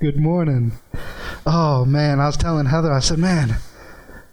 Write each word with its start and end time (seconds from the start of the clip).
Good 0.00 0.16
morning. 0.16 0.72
Oh 1.44 1.84
man, 1.84 2.20
I 2.20 2.26
was 2.26 2.38
telling 2.38 2.64
Heather, 2.64 2.90
I 2.90 3.00
said, 3.00 3.18
man, 3.18 3.56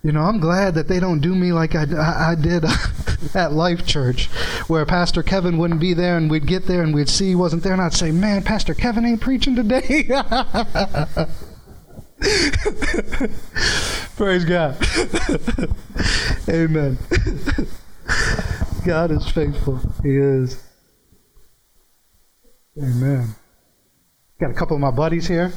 you 0.02 0.14
know, 0.14 0.22
I'm 0.22 0.40
glad 0.40 0.76
that 0.76 0.88
they 0.88 1.02
don't 1.02 1.20
do 1.20 1.36
me 1.36 1.52
like 1.52 1.76
I, 1.76 1.84
I, 1.94 2.32
I 2.32 2.36
did 2.36 2.64
at 3.36 3.52
Life 3.52 3.86
Church, 3.86 4.28
where 4.70 4.86
Pastor 4.86 5.24
Kevin 5.24 5.58
wouldn't 5.58 5.82
be 5.82 5.94
there 5.94 6.16
and 6.16 6.32
we'd 6.32 6.48
get 6.48 6.68
there 6.68 6.84
and 6.84 6.96
we'd 6.96 7.10
see 7.10 7.28
he 7.28 7.36
wasn't 7.36 7.64
there 7.64 7.74
and 7.74 7.82
I'd 7.82 7.94
say, 7.94 8.12
man, 8.14 8.44
Pastor 8.44 8.74
Kevin 8.74 9.04
ain't 9.04 9.20
preaching 9.20 9.58
today. 9.58 10.08
Praise 14.16 14.46
God. 14.46 14.78
Amen. 16.48 16.98
God 18.86 19.12
is 19.12 19.28
faithful. 19.28 19.82
He 20.02 20.16
is. 20.16 20.64
Amen. 22.82 23.36
Got 24.40 24.52
a 24.52 24.54
couple 24.54 24.76
of 24.76 24.82
my 24.82 24.92
buddies 24.92 25.28
here, 25.28 25.52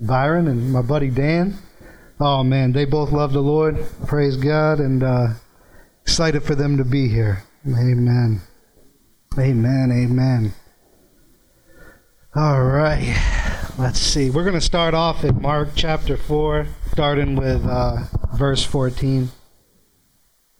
Byron 0.00 0.48
and 0.48 0.72
my 0.72 0.82
buddy 0.82 1.10
Dan. 1.10 1.58
Oh 2.18 2.42
man, 2.42 2.72
they 2.72 2.84
both 2.84 3.12
love 3.12 3.32
the 3.32 3.40
Lord. 3.40 3.78
Praise 4.06 4.36
God, 4.36 4.80
and 4.80 5.02
uh, 5.02 5.28
excited 6.02 6.42
for 6.42 6.56
them 6.56 6.76
to 6.78 6.84
be 6.84 7.08
here. 7.08 7.44
Amen. 7.66 8.40
Amen. 9.38 9.92
Amen. 9.92 10.54
All 12.34 12.64
right. 12.64 13.16
Let's 13.78 14.00
see. 14.00 14.30
We're 14.30 14.44
going 14.44 14.54
to 14.54 14.60
start 14.60 14.94
off 14.94 15.22
in 15.22 15.40
Mark 15.40 15.70
chapter 15.74 16.16
4, 16.16 16.66
starting 16.90 17.36
with 17.36 17.64
uh, 17.64 18.04
verse 18.34 18.64
14. 18.64 19.28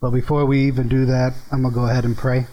But 0.00 0.10
before 0.10 0.46
we 0.46 0.66
even 0.66 0.88
do 0.88 1.06
that, 1.06 1.32
I'm 1.50 1.62
going 1.62 1.72
to 1.72 1.80
go 1.80 1.86
ahead 1.86 2.04
and 2.04 2.16
pray. 2.16 2.46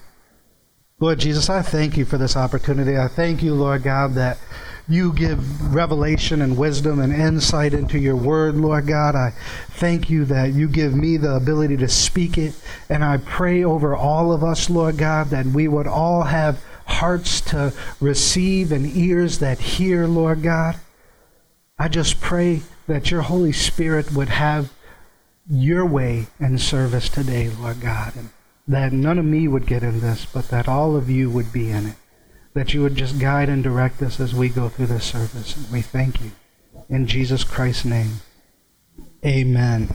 Lord 1.00 1.20
Jesus, 1.20 1.50
I 1.50 1.62
thank 1.62 1.98
you 1.98 2.06
for 2.06 2.18
this 2.18 2.38
opportunity. 2.38 2.98
I 2.98 3.10
thank 3.10 3.44
you, 3.44 3.54
Lord 3.54 3.84
God, 3.84 4.14
that 4.16 4.38
you 4.88 5.14
give 5.14 5.74
revelation 5.74 6.42
and 6.42 6.58
wisdom 6.58 7.00
and 7.00 7.14
insight 7.14 7.74
into 7.74 7.98
your 7.98 8.16
word, 8.16 8.56
Lord 8.56 8.88
God. 8.88 9.16
I 9.16 9.34
thank 9.70 10.10
you 10.10 10.26
that 10.26 10.54
you 10.54 10.68
give 10.68 10.94
me 10.94 11.16
the 11.18 11.36
ability 11.36 11.78
to 11.78 11.88
speak 11.88 12.38
it. 12.38 12.54
And 12.90 13.04
I 13.04 13.18
pray 13.18 13.64
over 13.64 13.96
all 13.96 14.34
of 14.34 14.44
us, 14.44 14.70
Lord 14.70 14.98
God, 14.98 15.30
that 15.30 15.46
we 15.46 15.68
would 15.68 15.88
all 15.88 16.24
have 16.24 16.64
hearts 16.86 17.40
to 17.42 17.74
receive 18.02 18.72
and 18.72 18.86
ears 18.86 19.40
that 19.40 19.60
hear, 19.60 20.06
Lord 20.06 20.44
God. 20.44 20.76
I 21.80 21.88
just 21.88 22.20
pray 22.20 22.62
that 22.88 23.10
your 23.10 23.22
Holy 23.22 23.54
Spirit 23.54 24.14
would 24.14 24.30
have 24.30 24.74
your 25.50 25.86
way 25.86 26.28
in 26.40 26.58
service 26.58 27.08
today, 27.08 27.50
Lord 27.50 27.80
God, 27.80 28.16
and 28.18 28.30
that 28.68 28.92
none 28.92 29.18
of 29.18 29.26
me 29.26 29.48
would 29.48 29.66
get 29.66 29.84
in 29.84 30.02
this, 30.02 30.26
but 30.26 30.50
that 30.50 30.68
all 30.68 30.96
of 30.96 31.10
you 31.10 31.30
would 31.30 31.54
be 31.54 31.72
in 31.72 31.88
it 31.88 31.96
that 32.54 32.74
you 32.74 32.82
would 32.82 32.96
just 32.96 33.20
guide 33.20 33.50
and 33.50 33.64
direct 33.64 34.02
us 34.02 34.20
as 34.20 34.34
we 34.34 34.50
go 34.50 34.70
through 34.70 34.88
this 34.88 35.06
service. 35.06 35.56
And 35.56 35.72
we 35.72 35.82
thank 35.82 36.22
you. 36.22 36.32
In 36.90 37.08
Jesus 37.08 37.44
Christ's 37.44 37.86
name. 37.86 38.22
Amen. 39.26 39.90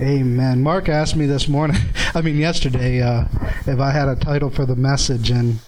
Amen. 0.00 0.62
Mark 0.62 0.88
asked 0.88 1.16
me 1.16 1.24
this 1.24 1.48
morning, 1.48 1.78
I 2.14 2.20
mean, 2.20 2.36
yesterday, 2.36 3.00
uh, 3.00 3.24
if 3.66 3.78
I 3.78 3.92
had 3.92 4.08
a 4.08 4.16
title 4.16 4.50
for 4.50 4.66
the 4.66 4.76
message, 4.76 5.30
and 5.30 5.60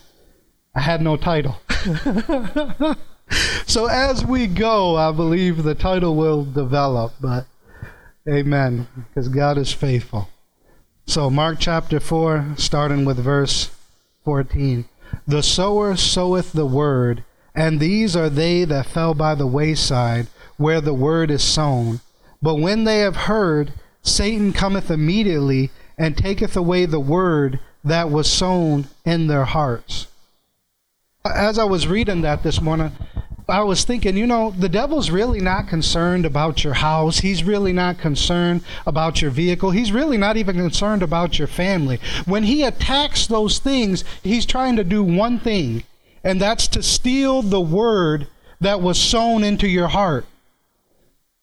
I 0.75 0.81
had 0.81 1.01
no 1.01 1.17
title. 1.17 1.57
so 3.67 3.87
as 3.87 4.25
we 4.25 4.47
go, 4.47 4.97
I 4.97 5.13
believe 5.13 5.63
the 5.63 5.75
title 5.75 6.15
will 6.15 6.45
develop, 6.45 7.15
but 7.21 7.47
amen, 8.29 8.87
because 9.09 9.29
God 9.29 9.57
is 9.57 9.73
faithful. 9.73 10.29
So, 11.07 11.31
Mark 11.31 11.57
chapter 11.59 12.01
4, 12.01 12.55
starting 12.59 13.07
with 13.07 13.17
verse 13.17 13.71
14. 14.25 14.85
The 15.27 15.43
sower 15.43 15.97
soweth 15.97 16.53
the 16.53 16.67
word, 16.67 17.25
and 17.55 17.81
these 17.81 18.17
are 18.17 18.31
they 18.31 18.65
that 18.65 18.87
fell 18.87 19.15
by 19.15 19.35
the 19.35 19.47
wayside, 19.47 20.29
where 20.57 20.81
the 20.81 20.95
word 20.95 21.31
is 21.31 21.43
sown. 21.43 22.01
But 22.41 22.57
when 22.57 22.85
they 22.85 23.01
have 23.01 23.17
heard, 23.17 23.73
Satan 24.03 24.53
cometh 24.53 24.91
immediately 24.91 25.71
and 25.99 26.17
taketh 26.17 26.57
away 26.57 26.87
the 26.87 27.01
word 27.01 27.61
that 27.85 28.11
was 28.11 28.31
sown 28.31 28.87
in 29.05 29.27
their 29.27 29.45
hearts. 29.45 30.07
As 31.25 31.59
I 31.59 31.65
was 31.65 31.87
reading 31.87 32.23
that 32.23 32.43
this 32.43 32.61
morning, 32.61 32.93
I 33.51 33.63
was 33.63 33.85
thinking, 33.85 34.19
you 34.19 34.27
know, 34.27 34.51
the 34.51 34.69
devil's 34.69 35.11
really 35.11 35.41
not 35.41 35.69
concerned 35.69 36.27
about 36.27 36.65
your 36.65 36.75
house. 36.75 37.21
He's 37.21 37.43
really 37.43 37.73
not 37.73 37.99
concerned 37.99 38.63
about 38.87 39.23
your 39.23 39.31
vehicle. 39.31 39.71
He's 39.71 39.91
really 39.91 40.19
not 40.19 40.37
even 40.37 40.57
concerned 40.57 41.03
about 41.03 41.39
your 41.39 41.49
family. 41.49 41.99
When 42.27 42.43
he 42.43 42.63
attacks 42.63 43.27
those 43.27 43.59
things, 43.59 44.05
he's 44.23 44.45
trying 44.45 44.77
to 44.77 44.85
do 44.85 45.03
one 45.03 45.41
thing, 45.41 45.85
and 46.23 46.39
that's 46.39 46.69
to 46.69 46.83
steal 46.83 47.41
the 47.41 47.61
word 47.61 48.29
that 48.61 48.83
was 48.83 49.01
sown 49.01 49.43
into 49.43 49.67
your 49.67 49.89
heart. 49.89 50.27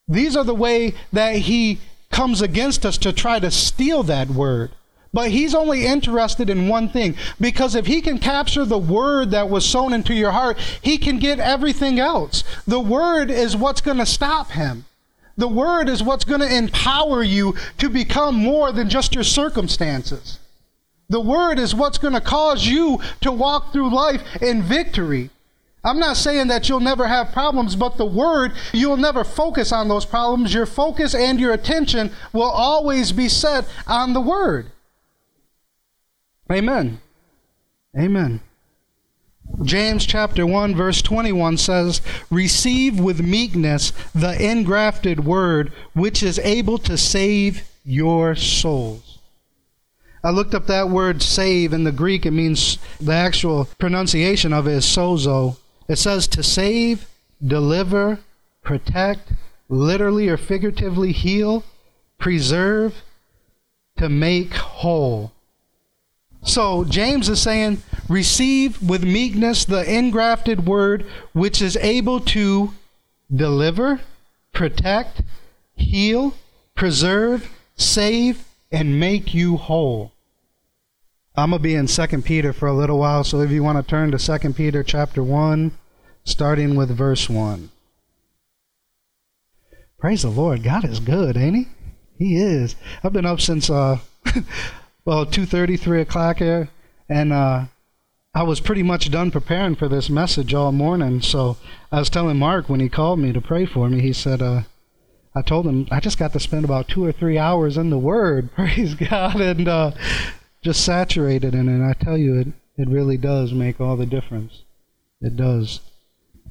These 0.07 0.35
are 0.37 0.43
the 0.43 0.53
way 0.53 0.93
that 1.11 1.37
he 1.37 1.79
comes 2.11 2.39
against 2.39 2.85
us 2.85 2.99
to 2.99 3.13
try 3.13 3.39
to 3.39 3.49
steal 3.49 4.03
that 4.03 4.29
word. 4.29 4.71
But 5.15 5.31
he's 5.31 5.55
only 5.55 5.85
interested 5.85 6.49
in 6.49 6.67
one 6.67 6.89
thing. 6.89 7.15
Because 7.39 7.73
if 7.73 7.85
he 7.85 8.01
can 8.01 8.19
capture 8.19 8.65
the 8.65 8.77
word 8.77 9.31
that 9.31 9.49
was 9.49 9.65
sown 9.65 9.93
into 9.93 10.13
your 10.13 10.31
heart, 10.31 10.57
he 10.81 10.97
can 10.97 11.19
get 11.19 11.39
everything 11.39 12.01
else. 12.01 12.43
The 12.67 12.81
word 12.81 13.31
is 13.31 13.55
what's 13.55 13.79
going 13.79 13.99
to 13.99 14.05
stop 14.05 14.51
him. 14.51 14.83
The 15.37 15.47
word 15.47 15.87
is 15.87 16.03
what's 16.03 16.25
going 16.25 16.41
to 16.41 16.53
empower 16.53 17.23
you 17.23 17.55
to 17.77 17.89
become 17.89 18.35
more 18.35 18.73
than 18.73 18.89
just 18.89 19.15
your 19.15 19.23
circumstances. 19.23 20.37
The 21.07 21.21
word 21.21 21.59
is 21.59 21.73
what's 21.73 21.97
going 21.97 22.15
to 22.15 22.19
cause 22.19 22.67
you 22.67 22.99
to 23.21 23.31
walk 23.31 23.71
through 23.71 23.95
life 23.95 24.21
in 24.41 24.63
victory. 24.63 25.29
I'm 25.81 25.99
not 25.99 26.17
saying 26.17 26.47
that 26.47 26.67
you'll 26.67 26.81
never 26.81 27.07
have 27.07 27.31
problems, 27.31 27.77
but 27.77 27.95
the 27.95 28.05
word, 28.05 28.51
you'll 28.73 28.97
never 28.97 29.23
focus 29.23 29.71
on 29.71 29.87
those 29.87 30.03
problems. 30.03 30.53
Your 30.53 30.65
focus 30.65 31.15
and 31.15 31.39
your 31.39 31.53
attention 31.53 32.11
will 32.33 32.51
always 32.51 33.13
be 33.13 33.29
set 33.29 33.65
on 33.87 34.11
the 34.11 34.19
word. 34.19 34.71
Amen. 36.51 36.99
Amen. 37.97 38.41
James 39.63 40.05
chapter 40.05 40.45
1 40.45 40.75
verse 40.75 41.01
21 41.01 41.57
says, 41.57 42.01
"Receive 42.29 42.99
with 42.99 43.21
meekness 43.21 43.93
the 44.13 44.41
engrafted 44.43 45.25
word 45.25 45.71
which 45.93 46.21
is 46.21 46.39
able 46.39 46.77
to 46.79 46.97
save 46.97 47.63
your 47.83 48.35
souls." 48.35 49.19
I 50.23 50.31
looked 50.31 50.55
up 50.55 50.65
that 50.65 50.89
word 50.89 51.21
save 51.21 51.71
in 51.71 51.83
the 51.83 51.91
Greek. 51.91 52.25
It 52.25 52.31
means 52.31 52.79
the 52.99 53.13
actual 53.13 53.69
pronunciation 53.77 54.51
of 54.53 54.67
it 54.67 54.73
is 54.73 54.85
sozo. 54.85 55.57
It 55.87 55.97
says 55.97 56.27
to 56.29 56.41
save, 56.41 57.07
deliver, 57.45 58.19
protect, 58.63 59.33
literally 59.69 60.27
or 60.27 60.37
figuratively 60.37 61.11
heal, 61.11 61.63
preserve, 62.17 63.03
to 63.97 64.09
make 64.09 64.55
whole. 64.55 65.31
So 66.45 66.83
James 66.85 67.27
is 67.27 67.41
saying, 67.41 67.81
receive 68.07 68.81
with 68.81 69.03
meekness 69.03 69.65
the 69.65 69.83
engrafted 69.91 70.67
word 70.67 71.05
which 71.33 71.59
is 71.59 71.75
able 71.77 72.19
to 72.19 72.71
deliver, 73.33 74.01
protect, 74.53 75.23
heal, 75.75 76.35
preserve, 76.75 77.49
save, 77.75 78.45
and 78.71 78.99
make 78.99 79.33
you 79.33 79.57
whole. 79.57 80.11
I'm 81.35 81.49
going 81.49 81.59
to 81.59 81.63
be 81.63 81.75
in 81.75 81.87
2 81.87 82.21
Peter 82.21 82.53
for 82.53 82.67
a 82.67 82.73
little 82.73 82.99
while, 82.99 83.23
so 83.23 83.41
if 83.41 83.49
you 83.49 83.63
want 83.63 83.77
to 83.77 83.83
turn 83.83 84.11
to 84.11 84.39
2 84.39 84.53
Peter 84.53 84.83
chapter 84.83 85.23
1, 85.23 85.71
starting 86.23 86.75
with 86.75 86.95
verse 86.95 87.27
1. 87.27 87.71
Praise 89.97 90.21
the 90.21 90.29
Lord. 90.29 90.63
God 90.63 90.85
is 90.85 90.99
good, 90.99 91.35
ain't 91.35 91.55
he? 91.55 91.67
He 92.17 92.37
is. 92.37 92.75
I've 93.03 93.13
been 93.13 93.25
up 93.25 93.41
since 93.41 93.69
uh 93.69 93.97
well, 95.05 95.25
2.30, 95.25 95.79
3 95.79 96.01
o'clock 96.01 96.37
here, 96.37 96.69
and 97.07 97.31
uh, 97.31 97.65
I 98.33 98.43
was 98.43 98.59
pretty 98.59 98.81
much 98.81 99.11
done 99.11 99.29
preparing 99.29 99.75
for 99.75 99.87
this 99.87 100.09
message 100.09 100.53
all 100.53 100.71
morning. 100.71 101.21
So 101.21 101.57
I 101.91 101.99
was 101.99 102.09
telling 102.09 102.37
Mark 102.37 102.67
when 102.67 102.79
he 102.79 102.89
called 102.89 103.19
me 103.19 103.31
to 103.31 103.39
pray 103.39 103.65
for 103.67 103.87
me, 103.87 104.01
he 104.01 104.11
said, 104.11 104.41
uh, 104.41 104.63
I 105.35 105.41
told 105.43 105.67
him 105.67 105.87
I 105.91 105.99
just 105.99 106.17
got 106.17 106.33
to 106.33 106.39
spend 106.39 106.65
about 106.65 106.87
two 106.87 107.05
or 107.05 107.11
three 107.11 107.37
hours 107.37 107.77
in 107.77 107.91
the 107.91 107.99
Word, 107.99 108.51
praise 108.55 108.95
God, 108.95 109.39
and 109.39 109.67
uh, 109.67 109.91
just 110.63 110.83
saturated 110.83 111.53
in 111.53 111.69
it. 111.69 111.87
I 111.87 111.93
tell 111.93 112.17
you, 112.17 112.39
it, 112.39 112.47
it 112.75 112.89
really 112.89 113.17
does 113.17 113.53
make 113.53 113.79
all 113.79 113.95
the 113.95 114.07
difference. 114.07 114.63
It 115.21 115.35
does. 115.35 115.81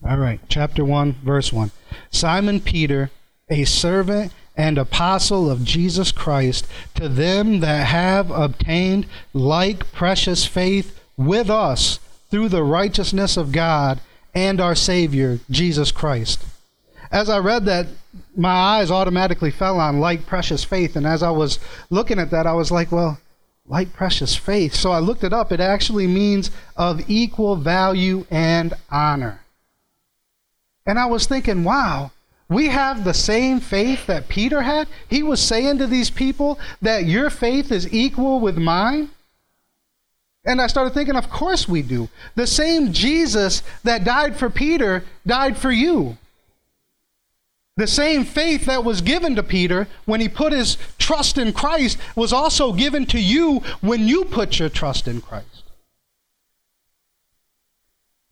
All 0.08 0.18
right, 0.18 0.40
chapter 0.48 0.84
1, 0.84 1.16
verse 1.24 1.52
1. 1.52 1.72
Simon 2.10 2.60
Peter, 2.60 3.10
a 3.48 3.64
servant 3.64 4.32
and 4.56 4.78
apostle 4.78 5.50
of 5.50 5.64
Jesus 5.64 6.12
Christ 6.12 6.66
to 6.94 7.08
them 7.08 7.60
that 7.60 7.86
have 7.88 8.30
obtained 8.30 9.06
like 9.32 9.90
precious 9.92 10.44
faith 10.46 11.00
with 11.16 11.50
us 11.50 11.98
through 12.30 12.48
the 12.48 12.62
righteousness 12.62 13.36
of 13.36 13.52
God 13.52 14.00
and 14.34 14.60
our 14.60 14.74
Savior, 14.74 15.40
Jesus 15.50 15.92
Christ. 15.92 16.44
As 17.10 17.28
I 17.28 17.38
read 17.38 17.64
that, 17.66 17.86
my 18.36 18.50
eyes 18.50 18.90
automatically 18.90 19.50
fell 19.50 19.78
on 19.78 20.00
like 20.00 20.26
precious 20.26 20.64
faith. 20.64 20.96
And 20.96 21.06
as 21.06 21.22
I 21.22 21.30
was 21.30 21.58
looking 21.90 22.18
at 22.18 22.30
that, 22.30 22.46
I 22.46 22.52
was 22.52 22.70
like, 22.70 22.90
well, 22.90 23.18
like 23.66 23.92
precious 23.92 24.34
faith. 24.36 24.74
So 24.74 24.90
I 24.90 24.98
looked 24.98 25.24
it 25.24 25.32
up. 25.32 25.52
It 25.52 25.60
actually 25.60 26.06
means 26.06 26.50
of 26.76 27.08
equal 27.08 27.56
value 27.56 28.26
and 28.30 28.74
honor. 28.90 29.40
And 30.86 30.98
I 30.98 31.06
was 31.06 31.26
thinking, 31.26 31.64
wow, 31.64 32.10
we 32.54 32.68
have 32.68 33.04
the 33.04 33.14
same 33.14 33.60
faith 33.60 34.06
that 34.06 34.28
Peter 34.28 34.62
had. 34.62 34.88
He 35.08 35.22
was 35.22 35.40
saying 35.40 35.78
to 35.78 35.86
these 35.86 36.10
people 36.10 36.58
that 36.80 37.04
your 37.04 37.28
faith 37.28 37.72
is 37.72 37.92
equal 37.92 38.40
with 38.40 38.56
mine. 38.56 39.10
And 40.44 40.60
I 40.60 40.66
started 40.66 40.94
thinking, 40.94 41.16
of 41.16 41.30
course 41.30 41.68
we 41.68 41.82
do. 41.82 42.08
The 42.34 42.46
same 42.46 42.92
Jesus 42.92 43.62
that 43.82 44.04
died 44.04 44.36
for 44.36 44.50
Peter 44.50 45.04
died 45.26 45.56
for 45.56 45.72
you. 45.72 46.18
The 47.76 47.86
same 47.88 48.24
faith 48.24 48.66
that 48.66 48.84
was 48.84 49.00
given 49.00 49.34
to 49.34 49.42
Peter 49.42 49.88
when 50.04 50.20
he 50.20 50.28
put 50.28 50.52
his 50.52 50.78
trust 50.96 51.38
in 51.38 51.52
Christ 51.52 51.98
was 52.14 52.32
also 52.32 52.72
given 52.72 53.04
to 53.06 53.20
you 53.20 53.62
when 53.80 54.06
you 54.06 54.24
put 54.24 54.60
your 54.60 54.68
trust 54.68 55.08
in 55.08 55.20
Christ. 55.20 55.64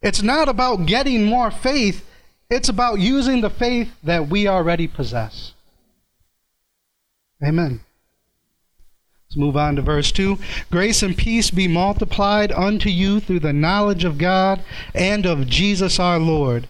It's 0.00 0.22
not 0.22 0.48
about 0.48 0.86
getting 0.86 1.24
more 1.24 1.50
faith, 1.50 2.04
it's 2.52 2.68
about 2.68 3.00
using 3.00 3.40
the 3.40 3.48
faith 3.48 3.90
that 4.02 4.28
we 4.28 4.46
already 4.46 4.86
possess. 4.86 5.54
Amen. 7.42 7.80
Let's 9.26 9.36
move 9.38 9.56
on 9.56 9.76
to 9.76 9.82
verse 9.82 10.12
2. 10.12 10.38
Grace 10.70 11.02
and 11.02 11.16
peace 11.16 11.50
be 11.50 11.66
multiplied 11.66 12.52
unto 12.52 12.90
you 12.90 13.20
through 13.20 13.40
the 13.40 13.54
knowledge 13.54 14.04
of 14.04 14.18
God 14.18 14.62
and 14.94 15.24
of 15.24 15.46
Jesus 15.46 15.98
our 15.98 16.18
Lord. 16.18 16.68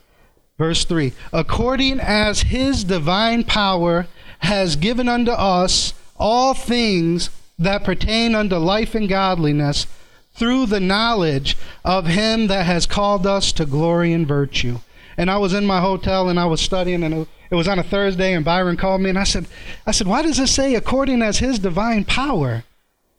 Verse 0.56 0.84
3 0.84 1.12
According 1.32 1.98
as 1.98 2.42
his 2.42 2.84
divine 2.84 3.42
power 3.42 4.06
has 4.38 4.76
given 4.76 5.08
unto 5.08 5.32
us 5.32 5.94
all 6.16 6.54
things 6.54 7.28
that 7.58 7.82
pertain 7.82 8.36
unto 8.36 8.54
life 8.56 8.94
and 8.94 9.08
godliness 9.08 9.88
through 10.32 10.66
the 10.66 10.80
knowledge 10.80 11.56
of 11.84 12.06
him 12.06 12.46
that 12.46 12.66
has 12.66 12.86
called 12.86 13.26
us 13.26 13.50
to 13.52 13.66
glory 13.66 14.12
and 14.12 14.28
virtue 14.28 14.78
and 15.22 15.30
I 15.30 15.38
was 15.38 15.54
in 15.54 15.64
my 15.64 15.80
hotel 15.80 16.28
and 16.28 16.38
I 16.38 16.46
was 16.46 16.60
studying, 16.60 17.04
and 17.04 17.28
it 17.48 17.54
was 17.54 17.68
on 17.68 17.78
a 17.78 17.84
Thursday, 17.84 18.34
and 18.34 18.44
Byron 18.44 18.76
called 18.76 19.00
me, 19.00 19.08
and 19.08 19.18
I 19.18 19.22
said, 19.22 19.46
I 19.86 19.92
said, 19.92 20.08
why 20.08 20.20
does 20.22 20.40
it 20.40 20.48
say, 20.48 20.74
according 20.74 21.22
as 21.22 21.38
His 21.38 21.60
divine 21.60 22.04
power 22.04 22.64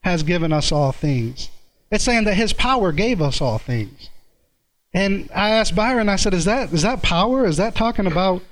has 0.04 0.22
given 0.22 0.52
us 0.52 0.70
all 0.70 0.92
things? 0.92 1.50
It's 1.90 2.04
saying 2.04 2.26
that 2.26 2.34
His 2.34 2.52
power 2.52 2.92
gave 2.92 3.22
us 3.22 3.40
all 3.40 3.58
things. 3.58 4.10
And 4.94 5.30
I 5.34 5.52
asked 5.52 5.78
Byron, 5.78 6.10
I 6.10 6.18
said, 6.18 6.34
is 6.34 6.44
that 6.44 6.74
is 6.74 6.82
that 6.82 7.02
power? 7.02 7.46
Is 7.46 7.56
that 7.56 7.74
talking 7.74 8.06
about 8.06 8.44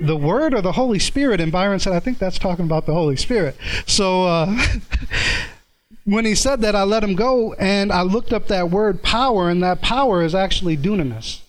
the 0.00 0.16
Word 0.16 0.54
or 0.54 0.62
the 0.62 0.72
Holy 0.72 1.00
Spirit? 1.00 1.40
And 1.40 1.50
Byron 1.50 1.80
said, 1.80 1.92
I 1.92 2.00
think 2.00 2.18
that's 2.18 2.38
talking 2.38 2.64
about 2.64 2.86
the 2.86 2.94
Holy 2.94 3.16
Spirit. 3.16 3.56
So. 3.86 4.24
Uh, 4.24 4.56
when 6.06 6.24
he 6.24 6.34
said 6.34 6.62
that, 6.62 6.74
I 6.74 6.82
let 6.82 7.04
him 7.04 7.14
go 7.14 7.52
and 7.54 7.92
I 7.92 8.02
looked 8.02 8.32
up 8.32 8.48
that 8.48 8.70
word 8.70 9.02
power, 9.02 9.50
and 9.50 9.62
that 9.62 9.82
power 9.82 10.22
is 10.22 10.34
actually 10.34 10.76
dunamis 10.76 11.42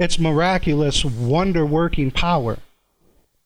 its 0.00 0.18
miraculous, 0.18 1.04
wonder 1.04 1.64
working 1.66 2.10
power. 2.10 2.56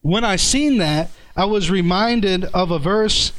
When 0.02 0.24
I 0.24 0.36
seen 0.36 0.78
that, 0.78 1.10
I 1.36 1.46
was 1.46 1.68
reminded 1.68 2.44
of 2.54 2.70
a 2.70 2.78
verse 2.78 3.32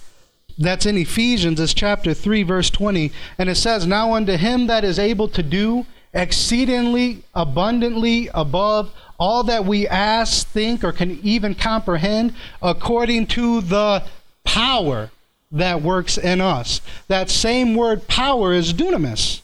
that's 0.57 0.85
in 0.85 0.97
Ephesians, 0.97 1.61
it's 1.61 1.73
chapter 1.73 2.13
3, 2.13 2.43
verse 2.43 2.69
20, 2.69 3.13
and 3.37 3.49
it 3.49 3.55
says, 3.55 3.87
Now 3.87 4.13
unto 4.15 4.35
him 4.35 4.67
that 4.67 4.83
is 4.83 4.99
able 4.99 5.29
to 5.29 5.41
do 5.41 5.85
exceedingly 6.13 7.23
abundantly 7.33 8.29
above 8.33 8.91
all 9.17 9.43
that 9.43 9.63
we 9.63 9.87
ask, 9.87 10.47
think, 10.47 10.83
or 10.83 10.91
can 10.91 11.19
even 11.23 11.55
comprehend, 11.55 12.33
according 12.61 13.27
to 13.27 13.61
the 13.61 14.03
power 14.43 15.09
that 15.51 15.81
works 15.81 16.17
in 16.17 16.41
us. 16.41 16.81
That 17.07 17.29
same 17.29 17.75
word 17.75 18.09
power 18.09 18.51
is 18.51 18.73
dunamis. 18.73 19.41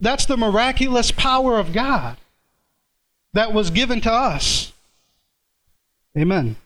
That's 0.00 0.24
the 0.24 0.38
miraculous 0.38 1.10
power 1.10 1.58
of 1.58 1.74
God 1.74 2.16
that 3.32 3.52
was 3.52 3.70
given 3.70 4.00
to 4.02 4.12
us. 4.12 4.72
Amen. 6.16 6.56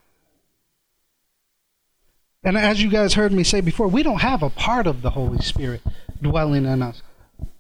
And 2.43 2.57
as 2.57 2.83
you 2.83 2.91
guys 2.91 3.15
heard 3.15 3.33
me 3.33 3.43
say 3.43 3.61
before, 3.61 3.89
we 3.89 4.03
don't 4.03 4.21
have 4.21 4.43
a 4.43 4.51
part 4.51 4.87
of 4.87 5.03
the 5.03 5.11
Holy 5.11 5.39
Spirit 5.39 5.83
dwelling 6.23 6.65
in 6.65 6.83
us. 6.83 7.03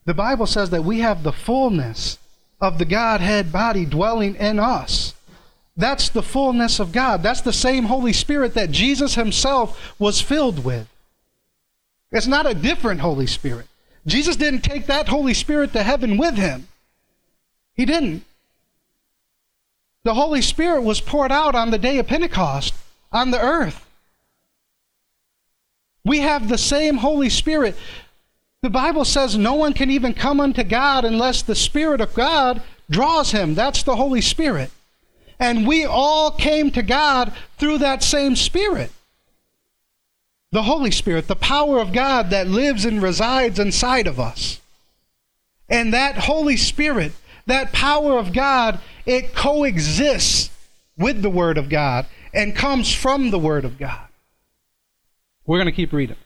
The 0.04 0.14
Bible 0.14 0.46
says 0.46 0.70
that 0.70 0.84
we 0.84 1.00
have 1.00 1.22
the 1.22 1.32
fullness 1.32 2.18
of 2.60 2.78
the 2.78 2.84
Godhead 2.84 3.52
body 3.52 3.84
dwelling 3.84 4.36
in 4.36 4.58
us. 4.58 5.14
That's 5.76 6.08
the 6.08 6.22
fullness 6.22 6.80
of 6.80 6.92
God. 6.92 7.22
That's 7.22 7.42
the 7.42 7.52
same 7.52 7.84
Holy 7.84 8.12
Spirit 8.12 8.54
that 8.54 8.70
Jesus 8.70 9.14
himself 9.14 9.94
was 9.98 10.20
filled 10.20 10.64
with. 10.64 10.88
It's 12.12 12.26
not 12.26 12.46
a 12.46 12.54
different 12.54 13.00
Holy 13.00 13.26
Spirit. 13.26 13.66
Jesus 14.06 14.36
didn't 14.36 14.62
take 14.62 14.86
that 14.86 15.08
Holy 15.08 15.34
Spirit 15.34 15.72
to 15.72 15.82
heaven 15.82 16.16
with 16.16 16.36
him. 16.36 16.68
He 17.74 17.84
didn't. 17.84 18.24
The 20.06 20.14
Holy 20.14 20.40
Spirit 20.40 20.82
was 20.82 21.00
poured 21.00 21.32
out 21.32 21.56
on 21.56 21.72
the 21.72 21.78
day 21.78 21.98
of 21.98 22.06
Pentecost 22.06 22.72
on 23.10 23.32
the 23.32 23.40
earth. 23.40 23.84
We 26.04 26.20
have 26.20 26.48
the 26.48 26.58
same 26.58 26.98
Holy 26.98 27.28
Spirit. 27.28 27.74
The 28.62 28.70
Bible 28.70 29.04
says 29.04 29.36
no 29.36 29.54
one 29.54 29.72
can 29.72 29.90
even 29.90 30.14
come 30.14 30.38
unto 30.38 30.62
God 30.62 31.04
unless 31.04 31.42
the 31.42 31.56
Spirit 31.56 32.00
of 32.00 32.14
God 32.14 32.62
draws 32.88 33.32
him. 33.32 33.56
That's 33.56 33.82
the 33.82 33.96
Holy 33.96 34.20
Spirit. 34.20 34.70
And 35.40 35.66
we 35.66 35.84
all 35.84 36.30
came 36.30 36.70
to 36.70 36.82
God 36.82 37.32
through 37.58 37.78
that 37.78 38.04
same 38.04 38.36
Spirit. 38.36 38.92
The 40.52 40.62
Holy 40.62 40.92
Spirit, 40.92 41.26
the 41.26 41.34
power 41.34 41.80
of 41.80 41.92
God 41.92 42.30
that 42.30 42.46
lives 42.46 42.84
and 42.84 43.02
resides 43.02 43.58
inside 43.58 44.06
of 44.06 44.20
us. 44.20 44.60
And 45.68 45.92
that 45.92 46.16
Holy 46.16 46.56
Spirit, 46.56 47.10
that 47.46 47.72
power 47.72 48.18
of 48.18 48.32
God 48.32 48.80
it 49.04 49.34
coexists 49.34 50.50
with 50.98 51.22
the 51.22 51.30
Word 51.30 51.58
of 51.58 51.68
God 51.68 52.06
and 52.34 52.56
comes 52.56 52.94
from 52.94 53.30
the 53.30 53.38
Word 53.38 53.64
of 53.64 53.78
God. 53.78 54.08
We're 55.46 55.58
going 55.58 55.66
to 55.66 55.72
keep 55.72 55.92
reading. 55.92 56.16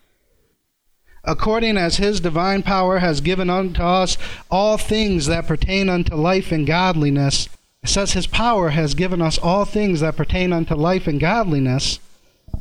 According 1.22 1.76
as 1.76 1.98
his 1.98 2.20
divine 2.20 2.62
power 2.62 2.98
has 2.98 3.20
given 3.20 3.50
unto 3.50 3.82
us 3.82 4.16
all 4.50 4.78
things 4.78 5.26
that 5.26 5.46
pertain 5.46 5.90
unto 5.90 6.14
life 6.14 6.50
and 6.50 6.66
godliness, 6.66 7.48
it 7.82 7.90
says 7.90 8.12
his 8.12 8.26
power 8.26 8.70
has 8.70 8.94
given 8.94 9.20
us 9.20 9.38
all 9.38 9.66
things 9.66 10.00
that 10.00 10.16
pertain 10.16 10.52
unto 10.52 10.74
life 10.74 11.06
and 11.06 11.20
godliness. 11.20 11.98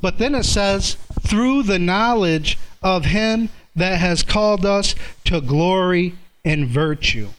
But 0.02 0.18
then 0.18 0.36
it 0.36 0.44
says, 0.44 0.98
through 1.22 1.64
the 1.64 1.80
knowledge 1.80 2.58
of 2.84 3.06
him 3.06 3.50
that 3.76 4.00
has 4.00 4.24
called 4.24 4.66
us 4.66 4.96
to 5.26 5.40
glory 5.40 6.16
and 6.44 6.68
virtue. 6.68 7.30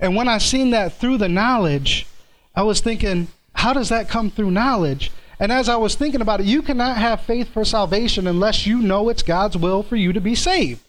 And 0.00 0.16
when 0.16 0.28
I 0.28 0.38
seen 0.38 0.70
that 0.70 0.94
through 0.94 1.18
the 1.18 1.28
knowledge, 1.28 2.06
I 2.54 2.62
was 2.62 2.80
thinking, 2.80 3.28
how 3.54 3.72
does 3.72 3.88
that 3.88 4.08
come 4.08 4.30
through 4.30 4.50
knowledge? 4.50 5.10
And 5.38 5.50
as 5.50 5.68
I 5.68 5.76
was 5.76 5.94
thinking 5.94 6.20
about 6.20 6.40
it, 6.40 6.46
you 6.46 6.62
cannot 6.62 6.96
have 6.96 7.20
faith 7.22 7.48
for 7.48 7.64
salvation 7.64 8.26
unless 8.26 8.66
you 8.66 8.80
know 8.80 9.08
it's 9.08 9.22
God's 9.22 9.56
will 9.56 9.82
for 9.82 9.96
you 9.96 10.12
to 10.12 10.20
be 10.20 10.34
saved. 10.34 10.80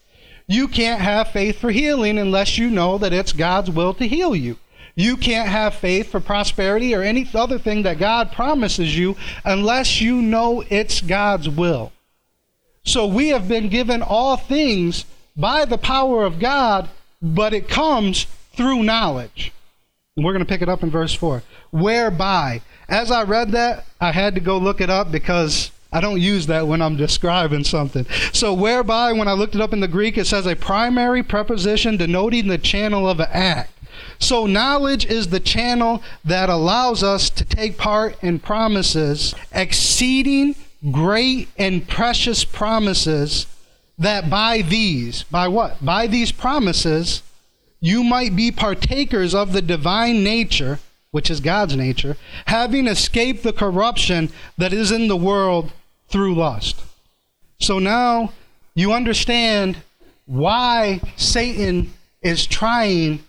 You 0.48 0.68
can't 0.68 1.02
have 1.02 1.30
faith 1.30 1.58
for 1.58 1.72
healing 1.72 2.20
unless 2.20 2.58
you 2.58 2.70
know 2.70 2.98
that 3.00 3.14
it's 3.14 3.34
God's 3.34 3.72
will 3.72 3.94
to 3.96 4.08
heal 4.08 4.36
you. 4.36 4.58
You 4.96 5.18
can't 5.18 5.50
have 5.50 5.76
faith 5.76 6.10
for 6.10 6.20
prosperity 6.20 6.96
or 6.96 7.02
any 7.02 7.28
other 7.34 7.60
thing 7.60 7.84
that 7.84 8.00
God 8.00 8.32
promises 8.32 8.98
you 8.98 9.18
unless 9.44 10.00
you 10.00 10.22
know 10.22 10.64
it's 10.70 11.02
God's 11.02 11.50
will. 11.50 11.92
So 12.84 13.08
we 13.08 13.30
have 13.30 13.48
been 13.48 13.68
given 13.68 14.02
all 14.02 14.38
things 14.38 15.06
by 15.36 15.66
the 15.66 15.78
power 15.78 16.24
of 16.24 16.40
God, 16.40 16.88
but 17.22 17.54
it 17.54 17.68
comes 17.68 18.28
through 18.56 18.84
knowledge. 18.84 19.52
We're 20.18 20.32
going 20.32 20.46
to 20.46 20.50
pick 20.50 20.62
it 20.62 20.70
up 20.70 20.82
in 20.82 20.90
verse 20.90 21.14
4. 21.14 21.44
Whereby. 21.72 22.62
As 22.88 23.12
I 23.12 23.24
read 23.24 23.52
that, 23.52 23.86
I 24.00 24.12
had 24.12 24.36
to 24.36 24.42
go 24.42 24.58
look 24.58 24.80
it 24.80 24.90
up 24.90 25.12
because 25.12 25.72
I 25.92 26.02
don't 26.02 26.22
use 26.22 26.48
that 26.48 26.68
when 26.68 26.82
I'm 26.82 26.96
describing 26.96 27.64
something. 27.64 28.06
So, 28.32 28.54
whereby, 28.54 29.14
when 29.14 29.28
I 29.28 29.34
looked 29.34 29.56
it 29.56 29.62
up 29.62 29.74
in 29.74 29.80
the 29.80 29.88
Greek, 29.88 30.18
it 30.18 30.28
says 30.28 30.46
a 30.46 30.56
primary 30.56 31.24
preposition 31.24 31.98
denoting 31.98 32.48
the 32.48 32.58
channel 32.58 33.10
of 33.10 33.20
an 33.20 33.28
act. 33.32 33.72
So, 34.20 34.46
knowledge 34.46 35.06
is 35.06 35.28
the 35.28 35.40
channel 35.40 36.04
that 36.24 36.50
allows 36.50 37.04
us 37.04 37.30
to 37.32 37.46
take 37.46 37.78
part 37.78 38.22
in 38.22 38.40
promises, 38.40 39.34
exceeding 39.54 40.56
great 40.92 41.48
and 41.58 41.88
precious 41.88 42.46
promises, 42.46 43.48
that 43.98 44.30
by 44.30 44.62
these, 44.62 45.24
by 45.24 45.48
what? 45.48 45.84
By 45.84 46.08
these 46.08 46.32
promises, 46.32 47.24
you 47.86 48.04
might 48.04 48.36
be 48.36 48.52
partakers 48.52 49.36
of 49.36 49.54
the 49.54 49.62
divine 49.62 50.24
nature, 50.24 50.80
which 51.12 51.30
is 51.30 51.40
God's 51.40 51.76
nature, 51.76 52.18
having 52.48 52.88
escaped 52.88 53.44
the 53.44 53.54
corruption 53.54 54.32
that 54.58 54.74
is 54.74 54.92
in 54.92 55.08
the 55.08 55.16
world 55.16 55.72
through 56.08 56.34
lust. 56.34 56.82
So 57.60 57.78
now 57.78 58.34
you 58.74 58.92
understand 58.92 59.78
why 60.26 61.00
Satan 61.16 61.94
is 62.24 62.48
trying 62.48 63.24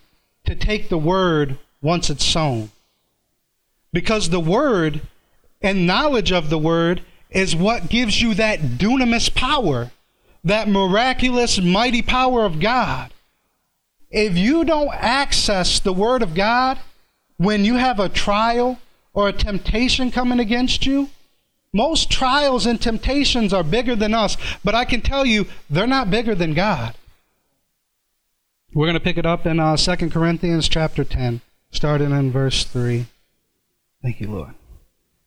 to 0.46 0.54
take 0.54 0.88
the 0.88 0.96
word 0.96 1.58
once 1.82 2.08
it's 2.08 2.24
sown. 2.24 2.70
Because 3.92 4.30
the 4.30 4.40
word 4.40 5.02
and 5.60 5.86
knowledge 5.86 6.32
of 6.32 6.48
the 6.48 6.58
word 6.58 7.02
is 7.28 7.54
what 7.54 7.90
gives 7.90 8.22
you 8.22 8.32
that 8.32 8.60
dunamis 8.60 9.34
power, 9.34 9.90
that 10.42 10.66
miraculous, 10.66 11.60
mighty 11.60 12.00
power 12.00 12.46
of 12.46 12.58
God 12.58 13.12
if 14.10 14.36
you 14.36 14.64
don't 14.64 14.94
access 14.94 15.80
the 15.80 15.92
Word 15.92 16.22
of 16.22 16.34
God 16.34 16.78
when 17.36 17.64
you 17.64 17.74
have 17.74 17.98
a 17.98 18.08
trial 18.08 18.78
or 19.12 19.28
a 19.28 19.32
temptation 19.32 20.10
coming 20.10 20.40
against 20.40 20.86
you, 20.86 21.10
most 21.72 22.10
trials 22.10 22.64
and 22.64 22.80
temptations 22.80 23.52
are 23.52 23.62
bigger 23.62 23.94
than 23.94 24.14
us, 24.14 24.36
but 24.64 24.74
I 24.74 24.84
can 24.84 25.02
tell 25.02 25.26
you 25.26 25.46
they're 25.68 25.86
not 25.86 26.10
bigger 26.10 26.34
than 26.34 26.54
God. 26.54 26.94
We're 28.72 28.86
going 28.86 28.94
to 28.94 29.00
pick 29.00 29.18
it 29.18 29.26
up 29.26 29.46
in 29.46 29.58
uh, 29.58 29.76
2 29.76 30.10
Corinthians 30.10 30.68
chapter 30.68 31.04
10, 31.04 31.40
starting 31.70 32.12
in 32.12 32.30
verse 32.30 32.64
3. 32.64 33.06
Thank 34.02 34.20
you, 34.20 34.30
Lord. 34.30 34.54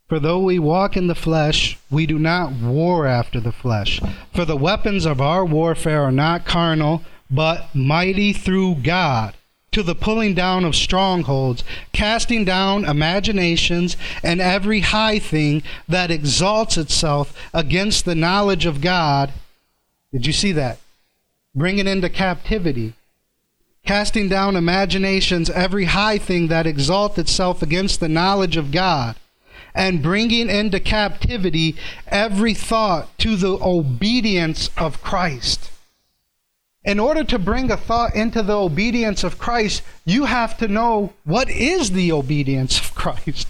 For 0.07 0.19
though 0.19 0.39
we 0.39 0.57
walk 0.57 0.97
in 0.97 1.05
the 1.05 1.15
flesh, 1.15 1.77
we 1.91 2.07
do 2.07 2.17
not 2.17 2.51
war 2.51 3.05
after 3.05 3.39
the 3.39 3.51
flesh. 3.51 4.01
For 4.33 4.43
the 4.43 4.57
weapons 4.57 5.05
of 5.05 5.21
our 5.21 5.45
warfare 5.45 6.01
are 6.01 6.11
not 6.11 6.45
carnal, 6.45 7.03
but 7.29 7.73
mighty 7.75 8.33
through 8.33 8.75
God 8.75 9.35
to 9.71 9.83
the 9.83 9.95
pulling 9.95 10.33
down 10.33 10.65
of 10.65 10.75
strongholds, 10.75 11.63
casting 11.93 12.43
down 12.43 12.85
imaginations 12.85 13.95
and 14.23 14.41
every 14.41 14.79
high 14.79 15.19
thing 15.19 15.61
that 15.87 16.09
exalts 16.09 16.77
itself 16.77 17.37
against 17.53 18.05
the 18.05 18.15
knowledge 18.15 18.65
of 18.65 18.81
God. 18.81 19.31
Did 20.11 20.25
you 20.25 20.33
see 20.33 20.51
that? 20.53 20.79
Bringing 21.53 21.87
into 21.87 22.09
captivity. 22.09 22.93
Casting 23.85 24.27
down 24.27 24.55
imaginations, 24.55 25.49
every 25.49 25.85
high 25.85 26.17
thing 26.17 26.47
that 26.47 26.67
exalts 26.67 27.17
itself 27.17 27.61
against 27.61 27.99
the 27.99 28.09
knowledge 28.09 28.57
of 28.57 28.71
God, 28.71 29.15
and 29.73 30.03
bringing 30.03 30.49
into 30.49 30.79
captivity 30.79 31.75
every 32.07 32.53
thought 32.53 33.17
to 33.19 33.35
the 33.35 33.57
obedience 33.61 34.69
of 34.77 35.01
Christ 35.01 35.71
in 36.83 36.99
order 36.99 37.23
to 37.25 37.37
bring 37.37 37.71
a 37.71 37.77
thought 37.77 38.15
into 38.15 38.41
the 38.41 38.55
obedience 38.55 39.23
of 39.23 39.37
Christ, 39.37 39.81
you 40.05 40.25
have 40.25 40.57
to 40.59 40.67
know 40.67 41.13
what 41.25 41.49
is 41.49 41.91
the 41.91 42.11
obedience 42.11 42.79
of 42.79 42.95
Christ. 42.95 43.47